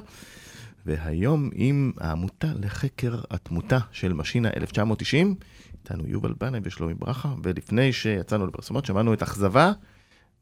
והיום 0.86 1.50
עם 1.54 1.92
העמותה 2.00 2.46
לחקר 2.60 3.20
התמותה 3.30 3.78
של 3.92 4.12
משינה 4.12 4.48
1990, 4.56 5.34
איתנו 5.72 6.04
יובל 6.06 6.34
בנאי 6.40 6.60
ושלומי 6.62 6.94
ברכה, 6.94 7.34
ולפני 7.42 7.92
שיצאנו 7.92 8.46
לפרסומות 8.46 8.84
שמענו 8.84 9.14
את 9.14 9.22
אכזבה. 9.22 9.72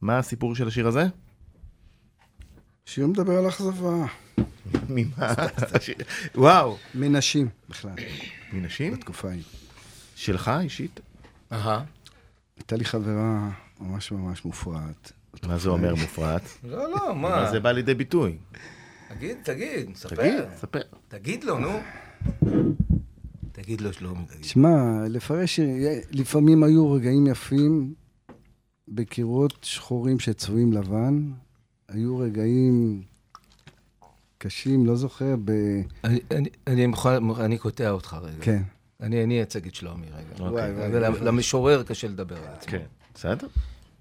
מה 0.00 0.18
הסיפור 0.18 0.54
של 0.54 0.68
השיר 0.68 0.86
הזה? 0.88 1.06
שיר 2.86 3.06
מדבר 3.06 3.38
על 3.38 3.48
אכזבה. 3.48 4.06
ממה? 4.88 5.34
וואו. 6.34 6.76
מנשים 6.94 7.48
בכלל, 7.68 7.94
מנשים? 8.52 8.92
בתקופה 8.92 9.28
ההיא. 9.28 9.42
שלך 10.14 10.50
אישית? 10.60 11.00
אהה. 11.52 11.84
הייתה 12.56 12.76
לי 12.76 12.84
חברה 12.84 13.50
ממש 13.80 14.12
ממש 14.12 14.44
מופרעת. 14.44 15.12
מה 15.46 15.58
זה 15.58 15.68
אומר 15.68 15.94
מופרעת? 15.94 16.42
לא, 16.64 16.90
לא, 16.90 17.14
מה 17.14 17.28
מה? 17.28 17.50
זה 17.50 17.60
בא 17.60 17.72
לידי 17.72 17.94
ביטוי? 17.94 18.36
תגיד, 19.08 19.36
תגיד, 19.42 19.96
ספר. 19.96 20.16
תגיד, 20.16 20.44
ספר. 20.56 20.80
תגיד 21.08 21.44
לו, 21.44 21.58
נו. 21.58 21.80
תגיד 23.52 23.80
לו, 23.80 23.90
תגיד. 23.92 24.44
שמע, 24.44 24.68
לפרש, 25.08 25.60
לפעמים 26.10 26.62
היו 26.64 26.92
רגעים 26.92 27.26
יפים 27.26 27.94
בקירות 28.88 29.58
שחורים 29.62 30.18
שצבועים 30.20 30.72
לבן, 30.72 31.30
היו 31.92 32.18
רגעים 32.18 33.02
קשים, 34.38 34.86
לא 34.86 34.96
זוכר, 34.96 35.34
ב... 35.44 35.50
אני- 36.04 36.20
אני- 36.30 36.48
אני 36.66 36.86
מוכן, 36.86 37.10
אני 37.40 37.58
קוטע 37.58 37.90
אותך 37.90 38.16
רגע. 38.22 38.36
כן. 38.44 38.62
אני 39.00 39.24
אני 39.24 39.34
אייצג 39.38 39.66
את 39.66 39.74
שלומי 39.74 40.06
רגע. 40.06 40.42
וואי, 40.50 40.72
וואי, 40.72 40.88
וואי. 40.98 41.20
למשורר 41.20 41.82
קשה 41.82 42.08
לדבר 42.08 42.36
על 42.36 42.54
עצמו. 42.54 42.70
כן, 42.70 42.82
בסדר. 43.14 43.46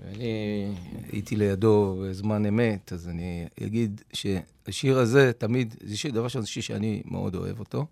אני 0.08 0.74
הייתי 1.12 1.36
לידו 1.36 2.04
בזמן 2.10 2.46
אמת, 2.46 2.94
אז 2.94 3.08
אני 3.10 3.46
אגיד 3.64 4.02
שהשיר 4.14 4.98
הזה 5.00 5.32
תמיד, 5.38 5.76
זה 5.84 5.98
שיר, 5.98 6.12
דבר 6.12 6.28
שיר 6.28 6.64
שאני 6.64 7.02
מאוד 7.06 7.36
אוהב 7.36 7.60
אותו. 7.60 7.86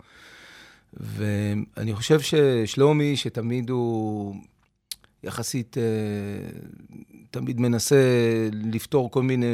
ואני 0.94 1.96
חושב 1.96 2.20
ששלומי, 2.20 3.16
שתמיד 3.16 3.70
הוא 3.70 4.36
יחסית, 5.24 5.78
אה, 5.78 5.84
תמיד 7.32 7.60
מנסה 7.60 7.96
לפתור 8.52 9.12
כל 9.12 9.24
מיני 9.24 9.46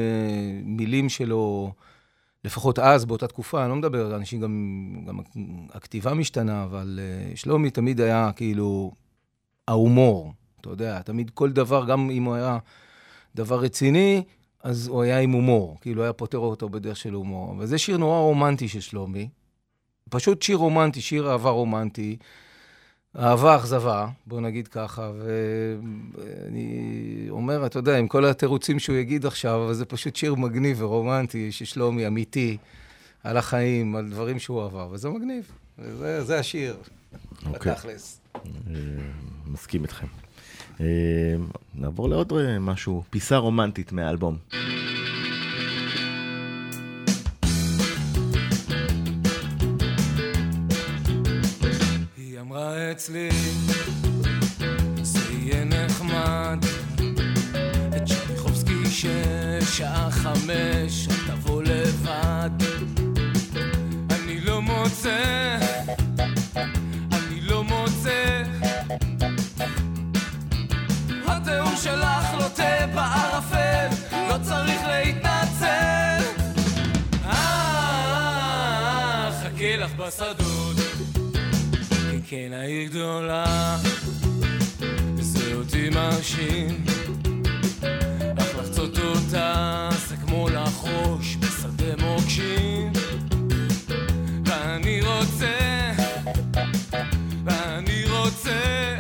מילים 0.64 1.10
שלו, 1.10 1.74
לפחות 2.44 2.80
אז, 2.80 3.06
באותה 3.06 3.28
תקופה, 3.28 3.62
אני 3.62 3.70
לא 3.70 3.76
מדבר, 3.76 4.16
אנשים 4.16 4.40
גם, 4.42 5.04
גם 5.08 5.20
הכתיבה 5.74 6.14
משתנה, 6.14 6.64
אבל 6.64 7.00
אה, 7.02 7.36
שלומי 7.36 7.70
תמיד 7.70 8.02
היה 8.02 8.32
כאילו 8.36 8.92
ההומור. 9.68 10.34
אתה 10.62 10.70
יודע, 10.70 11.02
תמיד 11.02 11.30
כל 11.30 11.52
דבר, 11.52 11.86
גם 11.86 12.10
אם 12.10 12.24
הוא 12.24 12.36
היה 12.36 12.58
דבר 13.36 13.60
רציני, 13.60 14.24
אז 14.64 14.88
הוא 14.88 15.02
היה 15.02 15.20
עם 15.20 15.32
הומור. 15.32 15.78
כאילו, 15.82 16.04
היה 16.04 16.14
פותר 16.14 16.38
אותו 16.38 16.70
בדרך 16.70 16.98
של 16.98 17.14
הומור. 17.14 17.52
אבל 17.52 17.66
זה 17.66 17.78
שיר 17.78 17.98
נורא 17.98 18.20
רומנטי 18.20 18.68
של 18.68 18.80
שלומי. 18.80 19.30
פשוט 20.10 20.42
שיר 20.42 20.58
רומנטי, 20.58 21.02
שיר 21.02 21.32
אהבה 21.32 21.50
רומנטי. 21.50 22.18
אהבה, 23.20 23.56
אכזבה, 23.56 24.08
בוא 24.28 24.42
נגיד 24.42 24.68
ככה, 24.68 25.12
ואני 26.28 27.28
אומר, 27.30 27.66
אתה 27.66 27.80
יודע, 27.80 27.98
עם 27.98 28.08
כל 28.08 28.26
התירוצים 28.26 28.80
שהוא 28.80 28.96
יגיד 28.96 29.26
עכשיו, 29.26 29.64
אבל 29.66 29.74
זה 29.74 29.86
פשוט 29.86 30.16
שיר 30.16 30.36
מגניב 30.36 30.82
ורומנטי 30.82 31.52
של 31.52 31.66
שלומי, 31.66 32.08
אמיתי, 32.08 32.58
על 33.24 33.38
החיים, 33.38 33.96
על 33.96 34.10
דברים 34.10 34.40
שהוא 34.40 34.64
עבר, 34.64 34.88
וזה 34.92 35.10
מגניב. 35.10 35.52
וזה 35.80 36.24
זה 36.24 36.40
השיר, 36.40 36.76
אוקיי. 37.46 37.72
בתכלס. 37.72 38.22
אה, 38.36 38.42
מסכים 39.46 39.84
איתכם. 39.84 40.08
אה, 40.82 40.86
נעבור 41.76 42.10
לעוד 42.10 42.34
אה, 42.34 42.60
משהו, 42.60 43.04
פיסה 43.10 43.38
רומנטית 43.38 43.92
מהאלבום. 43.92 44.38
אצלי, 52.96 53.30
זה 55.02 55.20
יהיה 55.32 55.66
נחמד. 55.66 56.66
את 57.96 58.02
צ'רניחובסקי 58.06 58.86
של 58.90 59.60
שעה 59.72 60.12
חמש, 60.12 61.08
את 61.08 61.14
תבוא 61.28 61.64
לבד. 61.64 62.50
אני 64.12 64.42
לא 64.42 64.62
מוצא, 64.62 65.58
אני 67.12 67.42
לא 67.42 67.64
מוצא. 67.64 68.44
התיאור 71.28 71.76
שלך 71.76 72.34
לוטה 72.40 72.88
בערפל, 72.96 73.88
לא 74.30 74.38
צריך 74.42 74.82
להתנצל. 74.88 76.24
אה, 77.26 79.32
חכה 79.44 79.76
לך 79.78 79.92
בשדות. 79.96 80.45
כן, 82.30 82.54
העיר 82.54 82.90
גדולה, 82.90 83.78
זה 85.20 85.54
אותי 85.54 85.90
מרשים. 85.90 86.84
אך 88.38 88.56
לחצות 88.60 88.98
אותה 88.98 89.90
זה 90.08 90.16
כמו 90.18 90.50
לחרוש 90.50 91.38
בשדה 91.40 92.06
מוקשים. 92.06 92.92
ואני 94.46 95.02
רוצה, 95.02 95.92
ואני 97.46 98.04
רוצה 98.10 98.96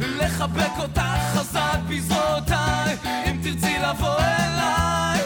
לחבק 0.00 0.72
אותך 0.78 1.02
חזק 1.34 1.78
בזרועותיי, 1.88 2.96
אם 3.04 3.36
תרצי 3.42 3.74
לבוא 3.78 4.18
אליי. 4.18 5.20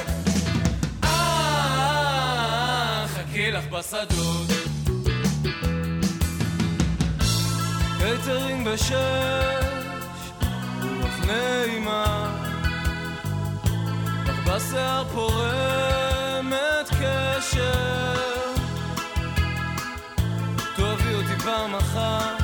אה, 1.05 3.07
חכה 3.09 3.51
לך 3.51 3.65
בשדות. 3.69 4.62
קייטרינג 8.12 8.68
בשש, 8.68 8.92
רוח 10.83 11.27
נעימה, 11.27 12.31
לך 14.27 14.48
בשיער 14.48 15.05
פורמת 15.05 16.88
קשר. 16.88 18.53
תאהבי 20.77 21.14
אותי 21.14 21.42
פעם 21.44 21.75
אחת, 21.75 22.42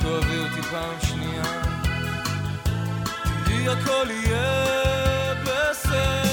תאהבי 0.00 0.38
אותי 0.38 0.62
פעם 0.62 1.00
שנייה, 1.00 1.62
תראי 3.44 3.68
הכל 3.68 4.06
יהיה 4.10 5.34
בסדר. 5.44 6.31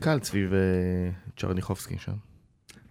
קל 0.00 0.18
סביב 0.22 0.52
אה, 0.54 0.58
צ'רניחובסקי 1.36 1.98
שם. 1.98 2.12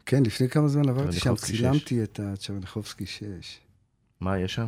כן, 0.05 0.23
לפני 0.23 0.49
כמה 0.49 0.67
זמן 0.67 0.89
עברתי 0.89 1.19
שם. 1.19 1.35
צילמתי 1.35 2.03
את 2.03 2.19
הצ'רניחובסקי 2.19 3.05
6. 3.05 3.23
מה 4.21 4.39
יש 4.39 4.53
שם? 4.53 4.67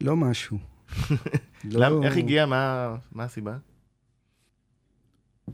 לא 0.00 0.16
משהו. 0.16 0.58
לא- 1.64 2.02
איך 2.04 2.16
הגיע? 2.16 2.46
מה 2.46 2.96
מה 3.12 3.24
הסיבה? 3.24 3.56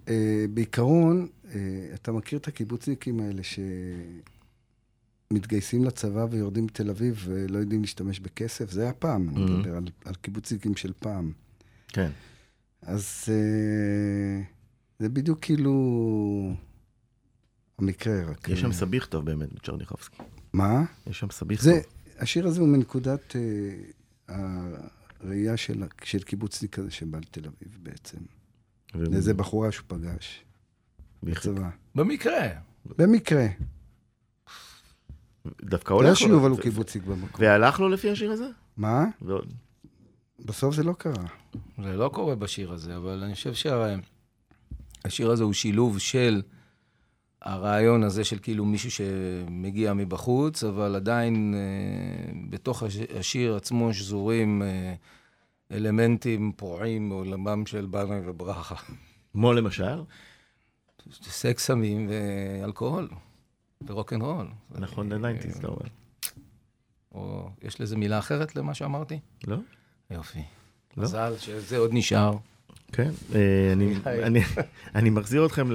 אה, 0.08 0.44
בעיקרון, 0.54 1.26
אה, 1.54 1.60
אתה 1.94 2.12
מכיר 2.12 2.38
את 2.38 2.48
הקיבוצניקים 2.48 3.20
האלה 3.20 3.42
שמתגייסים 5.32 5.84
לצבא 5.84 6.26
ויורדים 6.30 6.64
מתל 6.64 6.90
אביב 6.90 7.22
ולא 7.24 7.58
יודעים 7.58 7.80
להשתמש 7.80 8.20
בכסף? 8.20 8.70
זה 8.70 8.82
היה 8.82 8.92
פעם, 8.92 9.28
אני 9.28 9.44
Mhm. 9.46 9.50
מדבר 9.50 9.76
על, 9.76 9.84
על 10.04 10.14
קיבוצניקים 10.14 10.76
של 10.76 10.92
פעם. 10.98 11.32
כן. 11.88 12.10
אז 12.82 13.24
אה, 13.28 14.42
זה 14.98 15.08
בדיוק 15.08 15.38
כאילו 15.42 15.72
המקרה, 17.78 18.24
רק... 18.30 18.48
יש 18.48 18.60
שם 18.60 18.72
סביח 18.72 19.06
טוב 19.06 19.24
באמת 19.24 19.52
בצ'רניחובסקי. 19.52 20.16
מה? 20.52 20.84
יש 21.06 21.18
שם 21.18 21.30
סביח 21.30 21.62
זה, 21.62 21.80
טוב. 21.82 21.92
השיר 22.22 22.46
הזה 22.46 22.60
הוא 22.60 22.68
מנקודת 22.68 23.36
אה, 24.28 24.34
הראייה 25.20 25.56
של, 25.56 25.82
של 26.04 26.22
קיבוצניק 26.22 26.74
כזה 26.74 26.90
שבא 26.90 27.18
לתל 27.18 27.40
אביב 27.46 27.78
בעצם. 27.82 28.18
איזה 29.12 29.34
בחורה 29.34 29.72
שהוא 29.72 29.84
פגש 29.88 30.44
בצבא. 31.22 31.70
במקרה. 31.94 32.48
במקרה. 32.98 33.46
דווקא 35.62 35.92
לא 35.92 35.98
הולך 35.98 36.16
שהוא 36.16 36.30
לו. 36.30 36.38
אבל 36.40 36.50
הוא 36.50 36.60
קיבוצניק 36.60 37.04
במקום. 37.04 37.40
והלך 37.44 37.80
לו 37.80 37.88
לפי 37.88 38.10
השיר 38.10 38.30
הזה? 38.32 38.48
מה? 38.76 39.04
ועוד- 39.22 39.52
בסוף 40.44 40.74
זה 40.74 40.82
לא 40.82 40.92
קרה. 40.92 41.24
זה 41.82 41.96
לא 41.96 42.10
קורה 42.14 42.34
בשיר 42.34 42.72
הזה, 42.72 42.96
אבל 42.96 43.22
אני 43.24 43.34
חושב 43.34 43.54
שהשיר 45.02 45.30
הזה 45.30 45.44
הוא 45.44 45.52
שילוב 45.52 45.98
של 45.98 46.42
הרעיון 47.42 48.02
הזה 48.02 48.24
של 48.24 48.38
כאילו 48.42 48.64
מישהו 48.64 48.90
שמגיע 48.90 49.92
מבחוץ, 49.94 50.64
אבל 50.64 50.94
עדיין 50.96 51.54
אה, 51.54 52.32
בתוך 52.50 52.82
הש- 52.82 52.96
השיר 53.18 53.56
עצמו 53.56 53.94
שזורים 53.94 54.62
אה, 54.62 54.94
אלמנטים 55.72 56.52
פורעים 56.56 57.08
מעולמם 57.08 57.66
של 57.66 57.86
בנאי 57.86 58.20
וברכה. 58.26 58.74
כמו 59.32 59.52
למשל? 59.52 60.02
סקס, 61.22 61.66
סמים 61.66 62.10
ואלכוהול, 62.10 63.08
ורוקנרול. 63.86 64.46
נכון, 64.70 65.12
אה, 65.12 65.18
לניינטיז, 65.18 65.56
אתה 65.56 65.66
אומר. 65.66 65.86
או 67.12 67.50
יש 67.62 67.80
לזה 67.80 67.96
מילה 67.96 68.18
אחרת 68.18 68.56
למה 68.56 68.74
שאמרתי? 68.74 69.18
לא? 69.46 69.56
יופי. 70.10 70.38
לא? 70.96 71.02
מזל 71.02 71.34
שזה 71.38 71.78
עוד 71.78 71.90
נשאר. 71.92 72.36
כן. 72.92 73.10
אה, 73.34 73.40
אני-. 73.72 73.94
אני- 74.06 74.40
אני 74.94 75.10
מחזיר 75.10 75.46
אתכם 75.46 75.68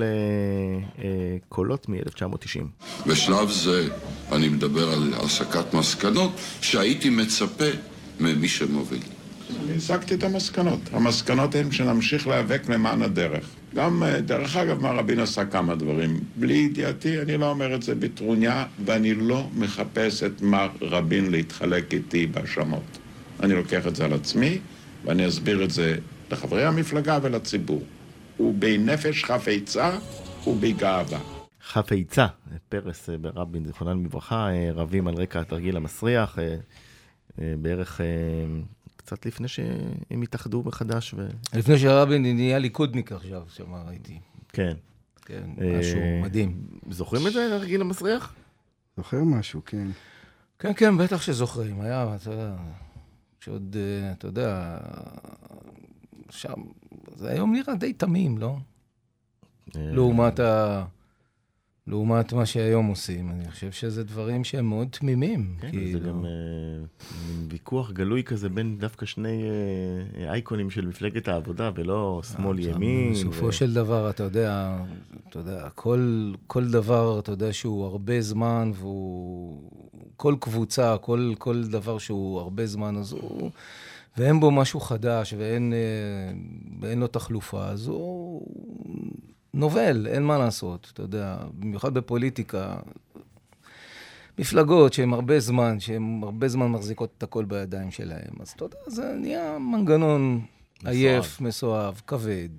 לקולות 1.47 1.89
מ-1990. 1.89 2.62
בשלב 3.08 3.49
זה 3.49 3.88
אני 4.32 4.49
מדבר 4.49 4.89
על 4.89 5.13
הסקת 5.17 5.73
מסקנות 5.73 6.32
שהייתי 6.62 7.10
מצפה 7.10 7.65
ממי 8.19 8.47
שמוביל. 8.47 9.02
אני 9.65 9.76
הסקתי 9.78 10.13
את 10.13 10.23
המסקנות. 10.23 10.80
המסקנות 10.91 11.56
הן 11.56 11.71
שנמשיך 11.71 12.28
להיאבק 12.28 12.69
למען 12.69 13.02
הדרך. 13.02 13.45
גם, 13.76 14.04
אה, 14.04 14.21
דרך 14.21 14.56
אגב, 14.58 14.82
מר 14.82 14.95
רבין 14.97 15.19
עשה 15.19 15.45
כמה 15.45 15.76
דברים. 15.76 16.19
בלי 16.36 16.54
ידיעתי, 16.54 17.21
אני 17.21 17.38
לא 17.38 17.49
אומר 17.49 17.76
את 17.76 17.84
זה 17.84 17.95
בטרוניה, 17.95 18.65
ואני 18.86 19.13
לא 19.13 19.47
מחפש 19.56 20.23
את 20.23 20.41
מר 20.41 20.67
רבין 20.82 21.32
להתחלק 21.32 21.93
איתי 21.93 22.28
בהאשמות. 22.28 22.97
אני 23.43 23.54
לוקח 23.54 23.88
את 23.88 23.95
זה 23.95 24.06
על 24.06 24.13
עצמי, 24.13 24.58
ואני 25.06 25.28
אסביר 25.28 25.63
את 25.63 25.71
זה 25.71 25.95
לחברי 26.34 26.65
המפלגה 26.65 27.19
ולציבור. 27.22 27.82
ובנפש 28.39 29.24
חפצה 29.24 29.98
ובגאווה. 30.48 31.19
חפצה, 31.62 32.28
פרס 32.69 33.10
אה, 33.10 33.17
ברבין, 33.17 33.65
זיכרונן 33.65 34.04
לברכה, 34.04 34.50
אה, 34.50 34.69
רבים 34.74 35.08
על 35.08 35.13
רקע 35.13 35.39
התרגיל 35.39 35.78
המסריח, 35.78 36.39
אה, 36.39 36.56
בערך 37.62 38.02
קצת 38.96 39.26
לפני 39.26 39.48
שהם 39.48 40.22
התאחדו 40.22 40.63
מחדש, 40.65 41.13
ו... 41.17 41.28
לפני 41.54 41.78
שרבין 41.78 42.22
נהיה 42.36 42.60
ליכודניק 42.60 43.12
עכשיו, 43.12 43.43
שמה 43.50 43.84
ראיתי. 43.88 44.19
כן. 44.50 44.74
כן, 45.26 45.43
משהו 45.80 46.00
מדהים. 46.24 46.62
זוכרים 46.89 47.28
את 47.28 47.34
זה, 47.34 47.56
התרגיל 47.56 47.82
המסריח? 47.82 48.34
זוכר 48.98 49.24
משהו, 49.24 49.62
כן. 49.65 49.88
כן, 50.60 50.72
כן, 50.76 50.98
בטח 50.98 51.22
שזוכרים. 51.22 51.82
היה, 51.82 52.15
אתה 52.15 52.32
יודע, 52.32 52.56
שעוד, 53.39 53.76
אתה 54.17 54.28
יודע, 54.28 54.78
שם, 56.34 56.62
זה 57.15 57.30
היום 57.32 57.54
נראה 57.54 57.76
די 57.76 57.93
תמים, 57.93 58.38
לא? 58.38 58.56
אה, 59.76 59.91
לעומת 59.91 60.39
ה... 60.39 60.86
לעומת 61.88 62.34
מה 62.34 62.46
שהיום 62.46 62.88
עושים. 62.88 63.30
אני 63.30 63.52
חושב 63.52 63.72
שזה 63.72 64.04
דברים 64.04 64.43
שהם 64.43 64.69
מאוד 64.69 64.88
תמימים. 64.91 65.56
כן, 65.62 65.72
כאילו. 65.72 66.00
זה 66.00 66.08
גם 66.08 66.22
מין 66.22 67.48
ויכוח 67.50 67.91
גלוי 67.91 68.24
כזה 68.24 68.50
בין 68.50 68.78
דווקא 68.78 69.06
שני 69.06 69.43
אה, 70.17 70.32
אייקונים 70.32 70.69
של 70.69 70.86
מפלגת 70.86 71.28
העבודה, 71.28 71.72
ולא 71.76 72.22
שמאל-ימין. 72.34 73.13
בסופו 73.13 73.46
ו- 73.46 73.52
של 73.52 73.74
דבר, 73.74 74.10
אתה 74.10 74.24
יודע, 74.24 74.78
אתה 75.30 75.39
יודע, 75.39 75.69
כל, 75.76 76.34
כל 76.48 76.72
דבר, 76.72 77.19
אתה 77.19 77.32
יודע, 77.32 77.54
שהוא 77.54 77.86
הרבה 77.86 78.22
זמן, 78.22 78.72
והוא... 78.76 79.72
כל 80.15 80.36
קבוצה, 80.39 80.98
כל, 80.98 81.34
כל 81.38 81.63
דבר 81.63 81.98
שהוא 81.98 82.39
הרבה 82.39 82.65
זמן, 82.65 82.98
אז 82.98 83.12
הוא... 83.12 83.52
ואין 84.17 84.39
בו 84.39 84.52
משהו 84.52 84.80
חדש, 84.80 85.34
ואין, 85.38 85.73
אה, 85.73 86.34
ואין 86.82 86.99
לו 86.99 87.08
תחלופה, 87.08 87.65
אז 87.65 87.88
הוא 87.88 88.47
נובל, 89.54 90.08
אין 90.08 90.23
מה 90.23 90.38
לעשות, 90.38 90.91
אתה 90.93 91.02
יודע, 91.02 91.38
במיוחד 91.54 91.93
בפוליטיקה. 91.93 92.76
מפלגות 94.39 94.93
שהן 94.93 95.13
הרבה 95.13 95.39
זמן, 95.39 95.80
שהן 95.80 96.21
הרבה 96.23 96.47
זמן 96.47 96.67
מחזיקות 96.67 97.10
את 97.17 97.23
הכל 97.23 97.45
בידיים 97.45 97.91
שלהן, 97.91 98.34
אז 98.39 98.49
אתה 98.49 98.65
יודע, 98.65 98.78
זה 98.88 99.15
נהיה 99.19 99.60
מנגנון 99.60 100.41
עייף, 100.86 101.41
מסואב, 101.41 102.02
כבד, 102.08 102.49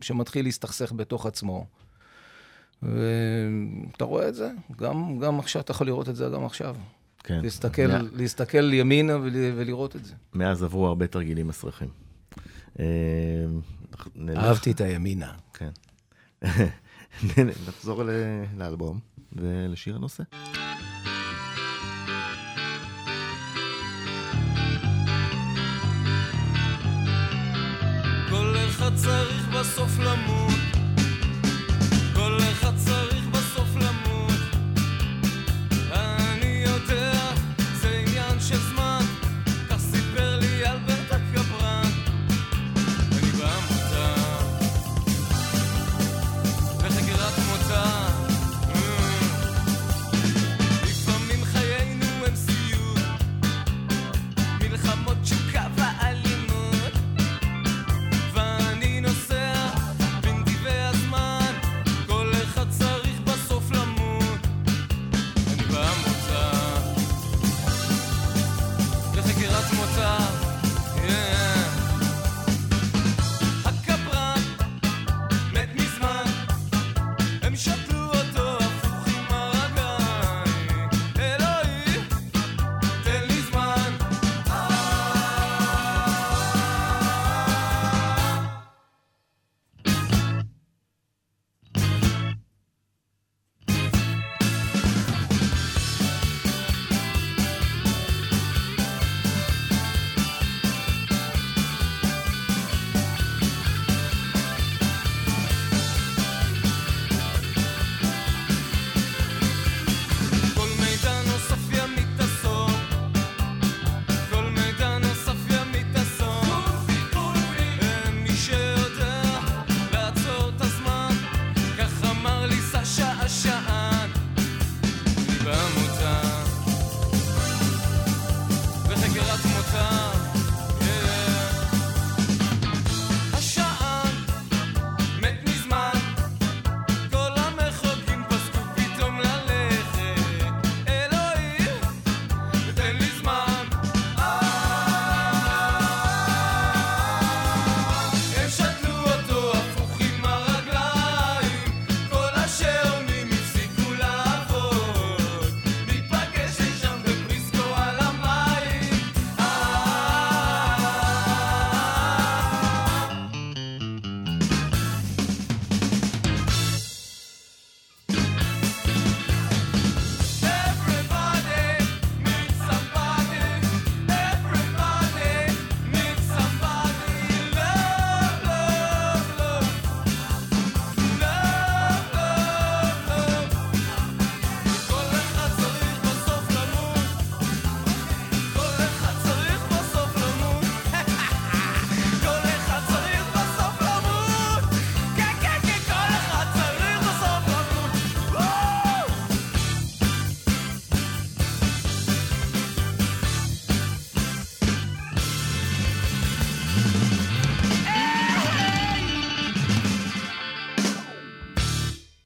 שמתחיל 0.00 0.44
להסתכסך 0.44 0.92
בתוך 0.92 1.26
עצמו. 1.26 1.66
ואתה 2.82 4.04
רואה 4.04 4.28
את 4.28 4.34
זה, 4.34 4.50
גם, 4.76 5.18
גם 5.18 5.38
עכשיו, 5.38 5.62
אתה 5.62 5.70
יכול 5.70 5.86
לראות 5.86 6.08
את 6.08 6.16
זה 6.16 6.28
גם 6.34 6.44
עכשיו. 6.44 6.76
כן. 7.24 7.40
להסתכל, 7.42 7.86
מא- 7.86 7.98
להסתכל 8.12 8.72
ימינה 8.72 9.16
ול, 9.16 9.30
ולראות 9.56 9.96
את 9.96 10.04
זה. 10.04 10.14
מאז 10.34 10.62
עברו 10.62 10.86
הרבה 10.86 11.06
תרגילים 11.06 11.48
מסריחים. 11.48 11.88
אה, 12.80 12.84
נלך- 14.16 14.36
אהבתי 14.38 14.70
את 14.70 14.80
הימינה. 14.80 15.32
כן. 15.54 15.70
נחזור 17.68 18.02
ל- 18.04 18.10
לאלבום 18.56 18.98
ולשיר 19.32 19.94
הנושא. 19.96 20.22
כל 28.30 28.54
אחד 28.68 28.94
צריך 28.94 29.48
בסוף 29.48 29.98
למות 29.98 30.53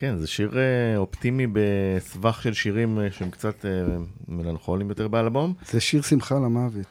כן, 0.08 0.16
זה 0.16 0.26
שיר 0.26 0.58
אה, 0.58 0.96
אופטימי 0.96 1.46
בסבך 1.52 2.42
של 2.42 2.52
שירים 2.52 3.00
אה, 3.00 3.10
שהם 3.10 3.30
קצת 3.30 3.64
אה, 3.64 3.70
מלנכוליים 4.28 4.88
יותר 4.88 5.08
באלבום. 5.08 5.54
זה 5.70 5.80
שיר 5.80 6.02
שמחה 6.02 6.34
למוות. 6.34 6.86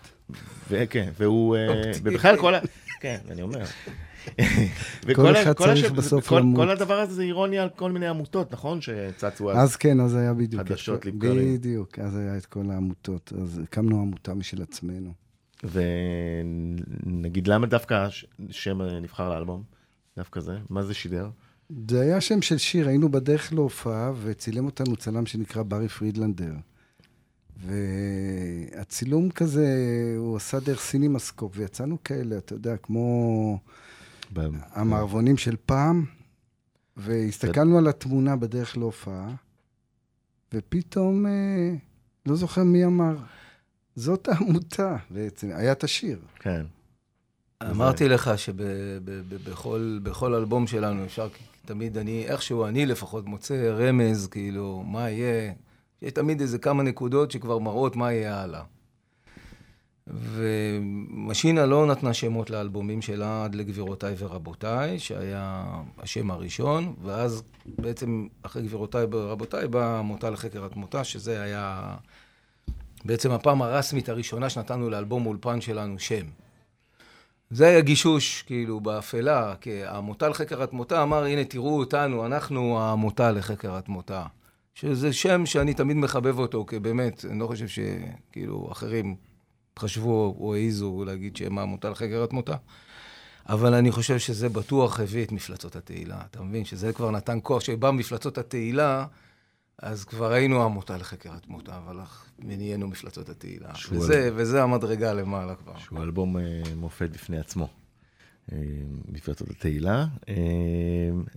וכן, 0.70 1.10
והוא, 1.20 1.58
ובכלל 2.04 2.38
כל 2.38 2.56
ה... 2.56 2.60
כן, 3.02 3.18
אני 3.30 3.42
אומר. 3.42 3.64
כל 5.16 5.36
ה- 5.36 5.42
אחד 5.44 5.54
צריך 5.54 5.92
בסוף 5.92 6.28
כל- 6.30 6.40
למות. 6.40 6.56
כל 6.66 6.70
הדבר 6.70 6.94
הזה 6.94 7.14
זה 7.14 7.22
אירוניה 7.24 7.64
על 7.64 7.70
כל 7.70 7.92
מיני 7.92 8.08
עמותות, 8.08 8.52
נכון? 8.54 8.82
שצצו 8.82 9.52
אז. 9.52 9.58
אז 9.58 9.76
כן, 9.76 10.00
אז 10.00 10.16
היה 10.16 10.34
בדיוק. 10.34 10.62
חדשות 10.62 11.06
לבקרים. 11.06 11.54
בדיוק, 11.56 12.00
אז 12.00 12.18
היה 12.18 12.38
את 12.38 12.46
כל 12.46 12.64
העמותות. 12.72 13.34
אז 13.42 13.62
הקמנו 13.64 14.02
עמותה 14.02 14.34
משל 14.34 14.62
עצמנו. 14.62 15.14
ונגיד, 15.64 17.48
למה 17.48 17.68
דווקא 17.68 17.94
הש- 17.94 18.26
שם 18.52 18.82
אה, 18.82 19.00
נבחר 19.00 19.30
לאלבום? 19.30 19.64
דווקא 20.18 20.40
זה? 20.40 20.58
מה 20.70 20.84
זה 20.84 20.94
שידר? 20.94 21.30
זה 21.70 22.02
היה 22.02 22.22
שם 22.22 22.42
של 22.42 22.58
שיר, 22.58 22.88
היינו 22.88 23.10
בדרך 23.10 23.54
להופעה, 23.54 24.12
וצילם 24.22 24.66
אותנו 24.66 24.96
צלם 24.96 25.26
שנקרא 25.26 25.64
ברי 25.64 25.90
פרידלנדר. 25.90 26.54
והצילום 27.66 29.30
כזה, 29.32 29.68
הוא 30.18 30.38
עשה 30.38 30.60
דרך 30.60 30.82
סינימסקופ, 30.82 31.52
ויצאנו 31.56 31.98
כאלה, 32.04 32.38
אתה 32.38 32.54
יודע, 32.54 32.78
כמו 32.78 33.60
ב- 34.34 34.48
המערבונים 34.72 35.38
של 35.38 35.56
פעם, 35.66 36.06
והסתכלנו 36.98 37.78
על 37.78 37.88
התמונה 37.88 38.36
בדרך 38.36 38.78
להופעה, 38.78 39.36
ופתאום, 40.54 41.26
אה, 41.26 41.74
לא 42.26 42.36
זוכר 42.36 42.64
מי 42.64 42.86
אמר, 42.86 43.16
זאת 43.96 44.28
העמותה 44.28 44.98
בעצם, 45.10 45.50
היה 45.54 45.72
את 45.72 45.84
השיר. 45.84 46.20
כן. 46.40 46.66
אמרתי 47.64 48.10
לך 48.10 48.32
שבכל 48.38 50.00
בכל 50.04 50.34
אלבום 50.34 50.68
שלנו 50.68 51.06
אפשר, 51.06 51.28
תמיד 51.68 51.98
אני, 51.98 52.26
איכשהו 52.28 52.66
אני 52.66 52.86
לפחות 52.86 53.26
מוצא 53.26 53.72
רמז, 53.78 54.28
כאילו, 54.28 54.84
מה 54.86 55.10
יהיה, 55.10 55.54
יש 56.02 56.12
תמיד 56.12 56.42
איזה 56.42 56.58
כמה 56.58 56.84
נקודות 56.84 57.32
שכבר 57.32 57.60
מראות 57.60 57.96
מה 57.96 58.12
יהיה 58.12 58.42
הלאה. 58.42 58.64
ומשינה 60.08 61.66
לא 61.66 61.86
נתנה 61.86 62.14
שמות 62.14 62.50
לאלבומים 62.50 63.02
שלה 63.02 63.44
עד 63.44 63.56
לגבירותיי 63.56 64.16
ורבותיי, 64.18 65.00
שהיה 65.00 65.66
השם 65.98 66.32
הראשון, 66.32 66.96
ואז 67.04 67.44
בעצם 67.66 68.28
אחרי 68.42 68.64
גבירותיי 68.64 69.06
ורבותיי 69.12 69.68
באה 69.68 70.00
עמותה 70.00 70.30
לחקר 70.30 70.66
התמותה, 70.66 71.04
שזה 71.04 71.42
היה 71.42 71.96
בעצם 73.06 73.32
הפעם 73.32 73.62
הרשמית 73.62 74.10
הראשונה 74.10 74.50
שנתנו 74.50 74.90
לאלבום 74.90 75.26
אולפן 75.26 75.62
שלנו 75.62 76.00
שם. 76.00 76.26
זה 77.50 77.68
היה 77.68 77.82
גישוש, 77.82 78.42
כאילו, 78.42 78.80
באפלה, 78.80 79.56
כי 79.62 79.84
העמותה 79.84 80.30
לחקר 80.30 80.64
התמותה 80.64 81.04
אמר, 81.04 81.24
הנה, 81.24 81.44
תראו 81.44 81.80
אותנו, 81.80 82.26
אנחנו 82.26 82.80
העמותה 82.80 83.32
לחקר 83.32 83.76
התמותה. 83.76 84.26
שזה 84.74 85.14
שם 85.14 85.46
שאני 85.46 85.74
תמיד 85.74 85.98
מחבב 85.98 86.40
אותו, 86.40 86.66
כי 86.66 86.80
באמת, 86.80 87.26
אני 87.30 87.40
לא 87.40 87.48
חושב 87.48 87.68
שכאילו 87.68 88.70
אחרים 88.72 89.16
חשבו 89.80 90.36
או 90.40 90.56
העזו 90.56 91.04
להגיד 91.06 91.36
שהם 91.36 91.58
העמותה 91.58 91.90
לחקר 91.90 92.24
התמותה. 92.24 92.56
אבל 93.50 93.74
אני 93.74 93.92
חושב 93.92 94.20
שזה 94.20 94.50
בטוח 94.50 95.00
הביא 95.00 95.24
את 95.24 95.32
מפלצות 95.32 95.76
התהילה. 95.76 96.22
אתה 96.32 96.42
מבין? 96.42 96.66
שזה 96.66 96.94
כבר 96.94 97.12
נתן 97.12 97.40
כוח. 97.44 97.62
כשבא 97.62 97.92
מפלצות 97.92 98.38
התהילה, 98.38 99.06
אז 99.80 100.06
כבר 100.06 100.32
היינו 100.32 100.62
העמותה 100.62 100.98
לחקר 100.98 101.34
התמותה, 101.34 101.78
אבל 101.78 102.00
נהיינו 102.40 102.88
מפלצות 102.88 103.30
התהילה. 103.30 103.70
וזה, 103.92 104.30
וזה 104.36 104.64
המדרגה 104.64 105.14
למעלה 105.14 105.56
כבר. 105.56 105.78
שהוא 105.78 106.04
אלבום 106.04 106.38
אה, 106.38 106.62
מופת 106.76 107.10
בפני 107.10 107.40
עצמו. 107.40 107.68
אה, 108.52 108.58
מפלצות 109.12 109.50
התהילה. 109.50 110.06
אה, 110.30 110.36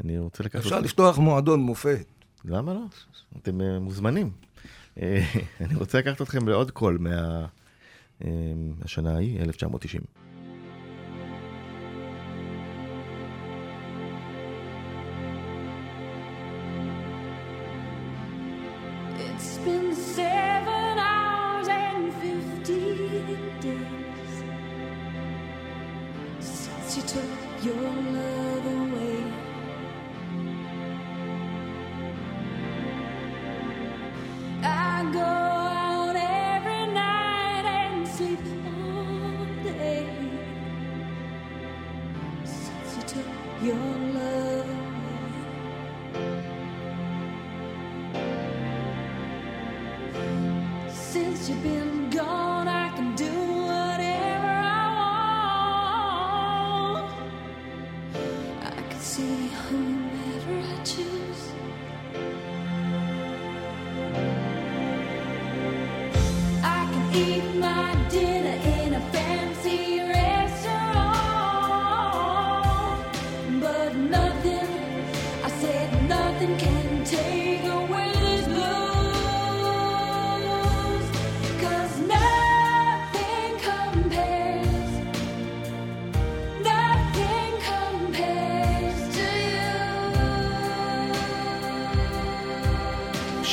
אני 0.04 0.18
רוצה 0.18 0.44
לקחת... 0.44 0.60
אפשר 0.60 0.80
לפתוח 0.80 1.18
מועדון 1.18 1.60
מופת. 1.60 2.06
למה 2.44 2.74
לא? 2.74 2.84
אתם 3.42 3.60
אה, 3.60 3.78
מוזמנים. 3.78 4.30
אה, 5.02 5.24
אני 5.60 5.74
רוצה 5.74 5.98
לקחת 5.98 6.22
אתכם 6.22 6.48
לעוד 6.48 6.70
קול 6.70 6.98
מה... 7.00 7.46
אה, 8.24 8.30
השנה 8.82 9.14
ההיא, 9.14 9.40
1990. 9.40 10.02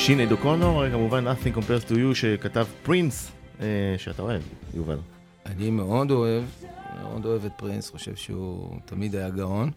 שינייד 0.08 0.32
אוקונור, 0.32 0.90
כמובן 0.90 1.24
Nothing 1.28 1.56
Compares 1.56 1.88
to 1.88 1.92
You 1.92 2.14
שכתב 2.14 2.66
פרינס, 2.82 3.32
אה, 3.60 3.66
שאתה 3.98 4.22
אוהב, 4.22 4.42
יובל. 4.74 4.98
אני 5.46 5.70
מאוד 5.70 6.10
אוהב, 6.10 6.44
מאוד 7.02 7.24
אוהב 7.26 7.44
את 7.44 7.52
פרינס, 7.56 7.90
חושב 7.90 8.16
שהוא 8.16 8.78
תמיד 8.84 9.14
היה 9.14 9.30
גאון. 9.30 9.70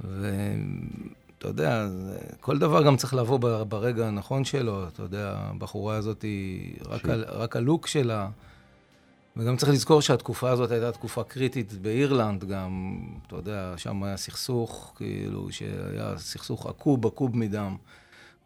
ואתה 0.00 1.48
יודע, 1.48 1.86
כל 2.40 2.58
דבר 2.58 2.82
גם 2.82 2.96
צריך 2.96 3.14
לבוא 3.14 3.38
ברגע 3.68 4.06
הנכון 4.06 4.44
שלו. 4.44 4.88
אתה 4.88 5.02
יודע, 5.02 5.32
הבחורה 5.36 5.96
הזאת, 5.96 6.22
היא- 6.22 6.76
רק, 6.86 7.08
ה, 7.08 7.14
רק 7.14 7.56
הלוק 7.56 7.86
שלה, 7.86 8.28
וגם 9.36 9.56
צריך 9.56 9.72
לזכור 9.72 10.02
שהתקופה 10.02 10.50
הזאת 10.50 10.70
הייתה 10.70 10.92
תקופה 10.92 11.22
קריטית 11.22 11.72
באירלנד 11.72 12.44
גם, 12.44 12.98
אתה 13.26 13.36
יודע, 13.36 13.74
שם 13.76 14.02
היה 14.02 14.16
סכסוך, 14.16 14.92
כאילו, 14.96 15.52
שהיה 15.52 16.14
סכסוך 16.16 16.66
עקוב, 16.66 17.06
עקוב 17.06 17.36
מדם. 17.36 17.76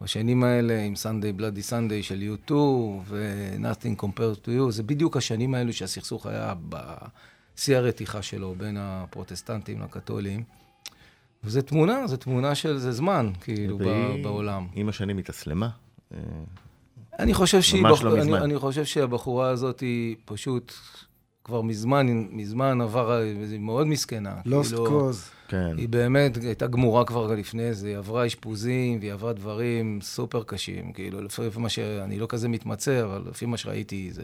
בשנים 0.03 0.43
האלה, 0.43 0.81
עם 0.81 0.93
Sunday 0.93 1.39
Bloody 1.39 1.69
Sunday 1.69 2.03
של 2.03 2.23
U2 2.47 2.51
ו-Nothing 3.05 4.03
Compared 4.03 4.45
to 4.45 4.47
You, 4.47 4.71
זה 4.71 4.83
בדיוק 4.83 5.17
השנים 5.17 5.53
האלו 5.53 5.73
שהסכסוך 5.73 6.25
היה 6.25 6.53
בשיא 6.69 7.77
הרתיחה 7.77 8.21
שלו 8.21 8.55
בין 8.57 8.77
הפרוטסטנטים 8.79 9.81
לקתולים. 9.81 10.43
וזה 11.43 11.61
תמונה, 11.61 12.07
זו 12.07 12.17
תמונה 12.17 12.55
של, 12.55 12.77
זה 12.77 12.91
זמן, 12.91 13.31
כאילו, 13.41 13.77
ב- 13.77 13.81
והיא 13.81 14.23
בעולם. 14.23 14.67
עם 14.75 14.89
השנים 14.89 15.17
התאסלמה. 15.17 15.69
אה, 16.13 16.19
אני 17.19 17.33
חושב 17.33 17.61
שהיא... 17.61 17.83
ממש 17.83 17.99
בח... 17.99 18.05
לא 18.05 18.13
אני, 18.13 18.21
מזמן. 18.21 18.41
אני 18.41 18.59
חושב 18.59 18.85
שהבחורה 18.85 19.49
הזאת 19.49 19.79
היא 19.79 20.15
פשוט 20.25 20.73
כבר 21.43 21.61
מזמן, 21.61 22.07
מזמן 22.31 22.81
עבר, 22.81 23.11
היא 23.51 23.59
מאוד 23.59 23.87
מסכנה. 23.87 24.35
לוסט 24.45 24.69
כאילו, 24.73 24.85
קוז. 24.85 25.29
כן. 25.53 25.77
היא 25.77 25.89
באמת 25.89 26.37
הייתה 26.37 26.67
גמורה 26.67 27.05
כבר 27.05 27.35
לפני 27.35 27.73
זה, 27.73 27.87
היא 27.87 27.97
עברה 27.97 28.27
אשפוזים 28.27 28.99
והיא 28.99 29.13
עברה 29.13 29.33
דברים 29.33 29.99
סופר 30.01 30.43
קשים. 30.43 30.93
כאילו, 30.93 31.21
לפי 31.21 31.59
מה 31.59 31.69
ש... 31.69 31.79
אני 31.79 32.19
לא 32.19 32.25
כזה 32.29 32.47
מתמצא, 32.49 33.03
אבל 33.03 33.23
לפי 33.29 33.45
מה 33.45 33.57
שראיתי, 33.57 34.09
זה... 34.11 34.23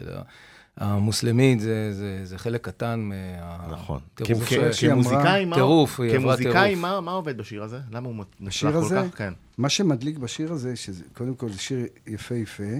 המוסלמית 0.76 1.60
זה, 1.60 1.92
זה, 1.92 2.20
זה 2.24 2.38
חלק 2.38 2.64
קטן 2.64 3.00
מה... 3.00 3.66
נכון. 3.72 4.00
כמוזיקאי, 4.16 5.44
מה- 5.44 5.56
טירוף, 5.56 6.00
היא 6.00 6.14
עברה 6.16 6.36
כמוזיקאי. 6.36 6.74
מה 6.74 7.00
מה 7.00 7.12
עובד 7.12 7.36
בשיר 7.36 7.62
הזה? 7.62 7.78
למה 7.90 8.08
הוא 8.08 8.24
מוצלח 8.40 8.72
כל 8.72 8.78
הזה? 8.78 9.02
כך? 9.10 9.18
כן. 9.18 9.32
מה 9.58 9.68
שמדליק 9.68 10.18
בשיר 10.18 10.52
הזה, 10.52 10.76
שזה 10.76 11.04
קודם 11.14 11.34
כל 11.34 11.48
זה 11.48 11.58
שיר 11.58 11.86
יפהפה, 12.06 12.72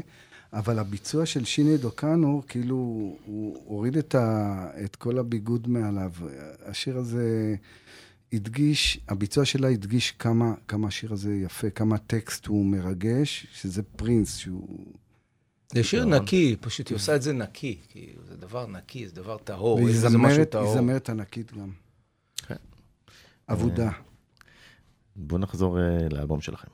אבל 0.53 0.79
הביצוע 0.79 1.27
של 1.27 1.45
שיני 1.45 1.77
דוקנור, 1.77 2.43
כאילו, 2.49 2.75
הוא 3.27 3.57
הוריד 3.67 3.97
את, 3.97 4.15
ה, 4.15 4.67
את 4.85 4.97
כל 4.97 5.19
הביגוד 5.19 5.69
מעליו. 5.69 6.11
השיר 6.67 6.97
הזה 6.99 7.55
הדגיש, 8.33 9.01
הביצוע 9.09 9.45
שלה 9.45 9.69
הדגיש 9.69 10.11
כמה, 10.11 10.55
כמה 10.69 10.89
השיר 10.89 11.13
הזה 11.13 11.35
יפה, 11.35 11.71
כמה 11.71 11.95
הטקסט 11.95 12.47
הוא 12.47 12.67
מרגש, 12.67 13.47
שזה 13.53 13.83
פרינס, 13.83 14.37
שהוא... 14.37 14.93
זה 15.73 15.85
שיר 15.85 16.05
נכון. 16.05 16.23
נקי, 16.23 16.57
פשוט 16.61 16.89
היא 16.89 16.97
עושה 16.97 17.17
את 17.17 17.23
זה 17.23 17.33
נקי. 17.33 17.79
כאילו, 17.89 18.23
זה 18.29 18.37
דבר 18.37 18.67
נקי, 18.67 19.09
זה 19.09 19.15
דבר 19.15 19.39
טהור, 19.39 19.77
והיא 19.77 19.97
בזה 19.97 20.19
משהו 20.19 20.45
טהור. 20.45 20.75
זמרת 20.75 21.11
ענקית 21.11 21.53
גם. 21.53 21.71
כן. 22.47 22.57
אבודה. 23.49 23.91
בואו 25.17 25.41
נחזור 25.41 25.79
אה, 25.79 26.09
לאלבום 26.11 26.41
שלכם. 26.41 26.69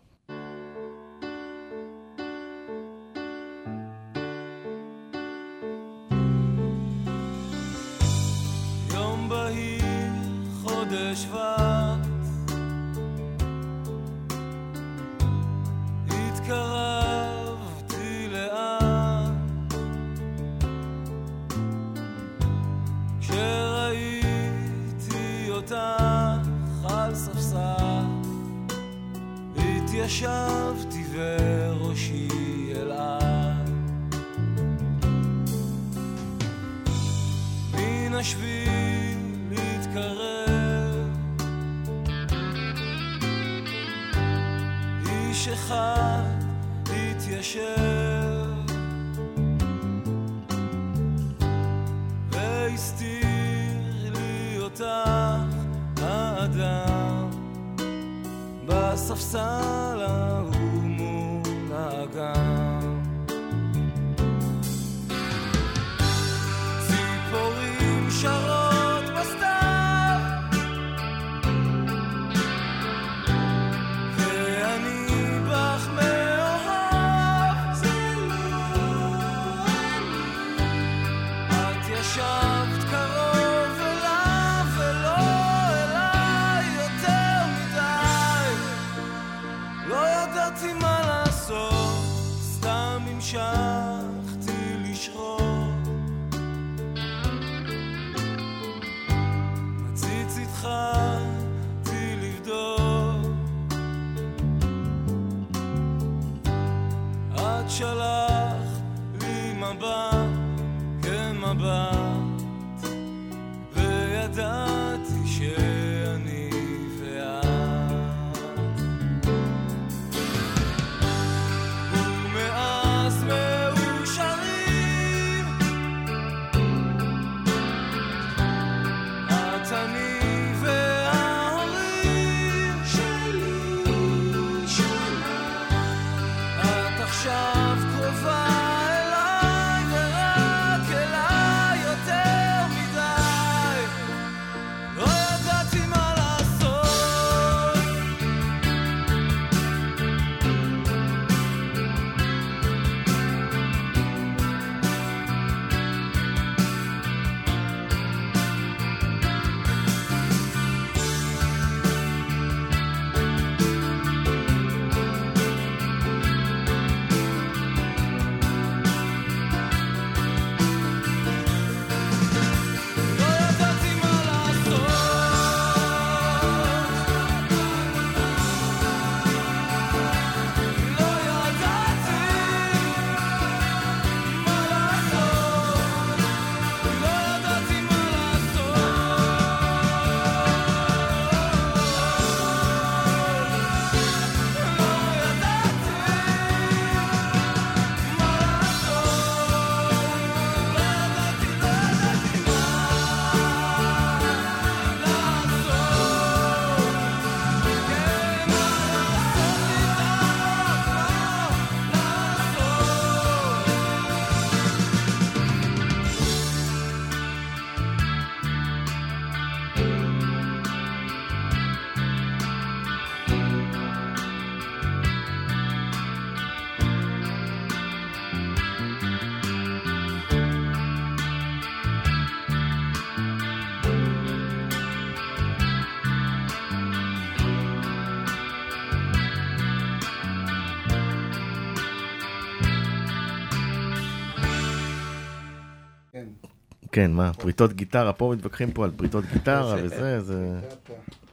כן, 246.97 247.13
מה, 247.13 247.33
פריטות 247.33 247.73
גיטרה, 247.73 248.13
פה 248.13 248.33
מתווכחים 248.37 248.71
פה 248.71 248.85
על 248.85 248.91
פריטות 248.97 249.25
גיטרה 249.33 249.77
זה- 249.77 249.85
וזה, 249.85 250.21
זה... 250.21 250.61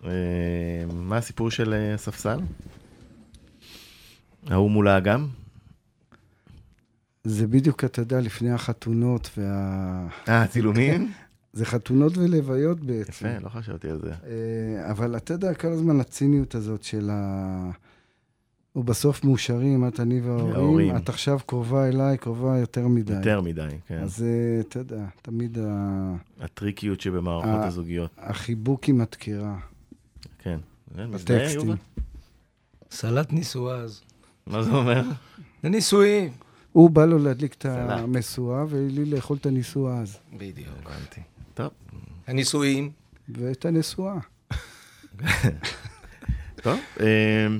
אה, 0.06 0.10
מה 0.94 1.18
הסיפור 1.18 1.52
של 1.52 1.74
אה, 1.74 1.94
הספסל? 1.94 2.40
ההוא 4.48 4.72
מול 4.72 4.88
האגם? 4.88 5.28
זה 7.24 7.48
בדיוק, 7.48 7.84
אתה 7.84 8.02
יודע, 8.02 8.22
לפני 8.22 8.52
החתונות 8.52 9.30
וה... 9.38 10.08
אה, 10.30 10.48
צילומים? 10.48 11.12
זה 11.54 11.66
חתונות 11.66 12.18
ולוויות 12.18 12.80
בעצם. 12.80 13.10
יפה, 13.28 13.40
לא 13.44 13.50
חשבתי 13.50 13.90
על 13.90 14.00
זה. 14.02 14.12
אה, 14.12 14.92
אבל 14.92 15.18
אתה 15.18 15.34
יודע, 15.34 15.54
כל 15.54 15.68
הזמן 15.68 16.00
הציניות 16.00 16.56
הזאת 16.56 16.84
של 16.84 17.10
ה... 17.12 17.72
ובסוף 18.76 19.24
מאושרים, 19.24 19.88
את, 19.88 20.00
אני 20.00 20.22
וההורים. 20.22 20.56
ההורים. 20.56 20.98
את 20.98 21.10
עכשיו 21.10 21.40
קרובה 21.46 21.88
אליי, 21.88 22.18
קרובה 22.18 22.58
יותר 22.58 22.88
מדי. 22.88 23.14
יותר 23.14 23.42
מדי, 23.42 23.68
כן. 23.88 24.00
אז 24.04 24.24
אה, 24.24 24.62
אתה 24.62 24.80
יודע, 24.80 25.06
תמיד 25.22 25.58
ה... 25.58 26.16
הטריקיות 26.40 27.02
שבמערכות 27.02 27.50
אה, 27.50 27.68
הזוגיות, 27.68 28.12
החיבוק 28.18 28.90
עם 28.90 29.02
הדקירה. 29.02 29.56
כן. 30.40 30.60
בטקסטים. 30.96 31.76
סלט 32.92 33.34
נישואז. 33.34 34.02
מה 34.48 34.64
זה 34.64 34.72
אומר? 34.72 35.04
זה 35.64 35.70
נישואים. 35.70 36.32
הוא 36.72 36.90
בא 36.90 37.06
לו 37.06 37.20
להדליק 37.20 37.54
את. 37.54 37.66
המשואה, 37.66 38.66
ולי 38.70 39.06
לאכול 39.06 39.38
את 39.38 39.46
הנישואה 39.46 40.00
אז. 40.00 40.18
בדיוק. 40.38 40.68
הבנתי. 40.86 41.22
טוב, 41.54 41.70
הנישואים. 42.28 42.92
ואת 43.30 43.66
הנשואה. 43.66 44.16
טוב. 46.64 46.80
אה, 47.00 47.06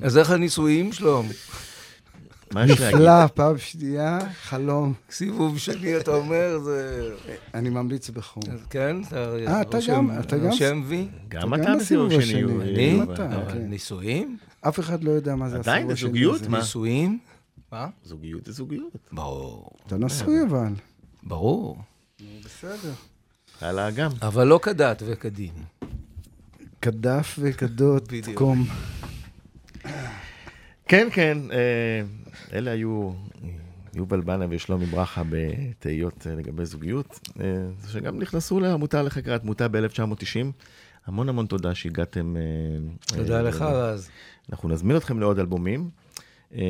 אז 0.02 0.18
איך 0.18 0.30
הנישואים, 0.32 0.92
שלום? 0.94 1.28
נפלא, 2.56 3.28
פעם 3.28 3.58
שנייה, 3.58 4.20
חלום. 4.44 4.94
סיבוב 5.12 5.58
שני, 5.58 5.98
אתה 5.98 6.12
אומר, 6.12 6.60
זה... 6.60 7.10
אני 7.54 7.70
ממליץ 7.70 8.10
בחום. 8.10 8.44
אז 8.54 8.60
כן? 8.70 8.98
אה, 9.48 9.62
אתה 9.62 9.78
רושם- 9.78 9.92
גם- 9.94 10.12
אתה 10.20 10.38
גם- 10.38 10.46
רושם 10.50 10.84
וי? 10.86 11.08
גם 11.28 11.54
אתה 11.54 11.62
אתה 11.62 11.72
גם 11.72 11.78
בסיבוב 11.80 12.22
שני. 12.22 12.44
אני? 12.44 13.00
אתה, 13.14 13.28
כן. 13.52 13.58
נישואים? 13.58 14.38
אף 14.62 14.80
אחד 14.80 15.04
לא 15.04 15.12
יודע 15.12 15.36
מה 15.36 15.50
זה 15.50 15.58
עדיין, 15.58 15.76
הסיבוב 15.78 15.92
השני 15.92 16.08
בזוגיות? 16.10 16.42
הזה. 16.42 16.50
מה? 16.50 16.58
נישואים? 16.60 17.20
מה? 17.72 17.88
זוגיות 18.04 18.46
זה 18.46 18.52
זוגיות. 18.52 18.94
ברור. 19.12 19.70
אתה 19.88 19.98
נשוי 19.98 20.36
אבל. 20.50 20.74
ברור. 21.24 21.78
בסדר. 22.46 22.94
על 23.62 23.80
האגם. 23.80 24.10
אבל 24.22 24.48
לא 24.48 24.60
כדת 24.64 25.04
וכדין. 25.06 25.52
כדף 26.84 27.40
וכדות, 27.42 28.12
בדיוק. 28.12 28.38
קום. 28.38 28.66
כן, 30.88 31.08
כן, 31.12 31.38
אה, 31.52 32.02
אלה 32.54 32.72
היו 32.72 33.12
יובל 33.94 34.22
בנה 34.22 34.46
ושלומי 34.50 34.86
ברכה 34.86 35.22
בתהיות 35.30 36.28
אה, 36.28 36.36
לגבי 36.36 36.66
זוגיות, 36.66 37.20
אה, 37.40 37.46
שגם 37.92 38.20
נכנסו 38.20 38.60
לעמותה 38.60 39.02
לחקר 39.02 39.34
התמותה 39.34 39.68
ב-1990. 39.68 40.46
המון 41.06 41.30
המון 41.30 41.46
תודה 41.46 41.76
שהגעתם. 41.76 42.36
תודה 43.06 43.42
לך, 43.42 43.62
רז. 43.62 44.10
אנחנו 44.52 44.70
נזמין 44.70 44.98
אתכם 44.98 45.20
לעוד 45.20 45.40
אלבומים. 45.40 45.90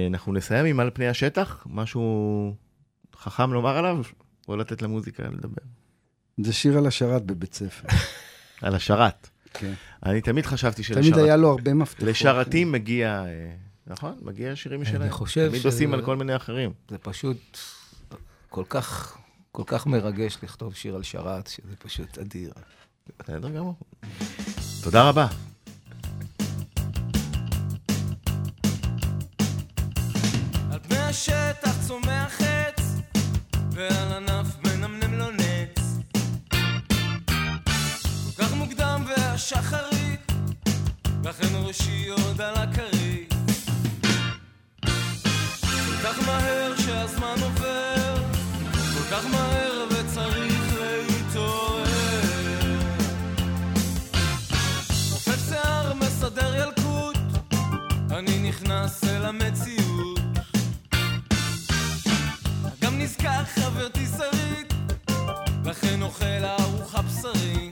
אנחנו 0.09 0.33
נסיים 0.33 0.65
עם 0.65 0.79
על 0.79 0.89
פני 0.93 1.07
השטח, 1.07 1.67
משהו 1.69 2.55
חכם 3.15 3.53
לומר 3.53 3.77
עליו, 3.77 4.01
או 4.47 4.55
לתת 4.55 4.81
למוזיקה 4.81 5.23
לדבר. 5.23 5.63
זה 6.37 6.53
שיר 6.53 6.77
על 6.77 6.87
השרת 6.87 7.25
בבית 7.25 7.53
ספר. 7.53 7.87
על 8.67 8.75
השרת. 8.75 9.32
כן. 9.53 9.73
אני 10.05 10.21
תמיד 10.21 10.45
חשבתי 10.45 10.83
תמיד 10.83 11.03
שלשרת- 11.03 11.23
היה 11.23 11.35
לו 11.37 11.49
הרבה 11.49 11.73
מפתחות. 11.73 12.07
לשרתים 12.07 12.71
מגיע, 12.71 13.23
אה, 13.25 13.51
נכון? 13.87 14.15
מגיע 14.21 14.55
שירים 14.55 14.81
משלהם. 14.81 15.09
חושב 15.11 15.47
תמיד 15.49 15.59
שזה- 15.59 15.69
עושים 15.69 15.93
על 15.93 16.05
כל 16.05 16.15
מיני 16.15 16.35
אחרים. 16.35 16.71
זה 16.89 16.97
פשוט 16.97 17.57
כל 18.49 18.63
כך, 18.69 19.17
כל 19.51 19.63
כך 19.65 19.87
מרגש 19.87 20.37
לכתוב 20.43 20.75
שיר 20.75 20.95
על 20.95 21.03
שרת, 21.03 21.47
שזה 21.47 21.75
פשוט 21.83 22.17
אדיר. 22.17 22.51
בסדר 23.19 23.49
גמור. 23.49 23.75
תודה 24.83 25.09
רבה. 25.09 25.27
השטח 30.91 31.87
צומח 31.87 32.41
עץ, 32.41 32.81
ועל 33.71 34.13
ענף 34.13 34.47
מנמנם 34.65 35.13
לו 35.13 35.31
נץ. 35.31 35.42
מוקדם 39.43 39.61
והשחרית, 39.61 40.31
לכן 41.23 41.55
ראשי 41.55 42.07
עוד 42.09 42.41
על 42.41 42.55
הכרית. 42.55 43.33
כל 44.81 46.03
כך 46.03 46.27
מהר 46.27 46.73
שהזמן 46.77 47.35
עובר, 47.41 48.15
כל 48.71 49.03
כך 49.11 49.25
מהר 49.25 49.85
וצריך 49.89 50.73
להתעורר. 50.79 51.83
עופף 55.11 55.49
שיער 55.49 55.93
מסדר 55.93 56.55
ילקוט, 56.55 57.17
אני 58.11 58.49
נכנס 58.49 59.03
אל 59.03 59.25
המציאות. 59.25 60.19
גם 62.81 62.99
נזכר 62.99 63.43
חברתי 63.45 64.05
שרית, 64.17 64.73
לכן 65.65 66.01
אוכל 66.01 66.45
ארוחה 66.45 67.01
בשרית. 67.01 67.62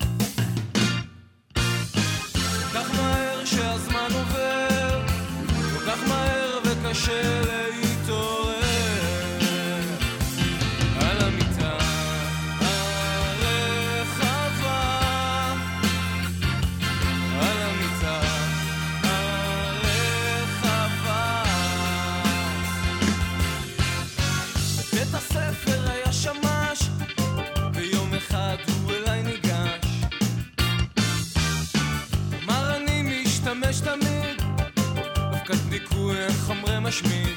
מהר 6.94 7.71
ניקוי 36.42 36.56
חמרי 36.56 36.80
משמיד. 36.80 37.28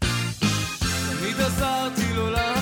תמיד 0.00 1.40
עזרתי 1.40 2.12
לו 2.14 2.30
להפוך, 2.30 2.53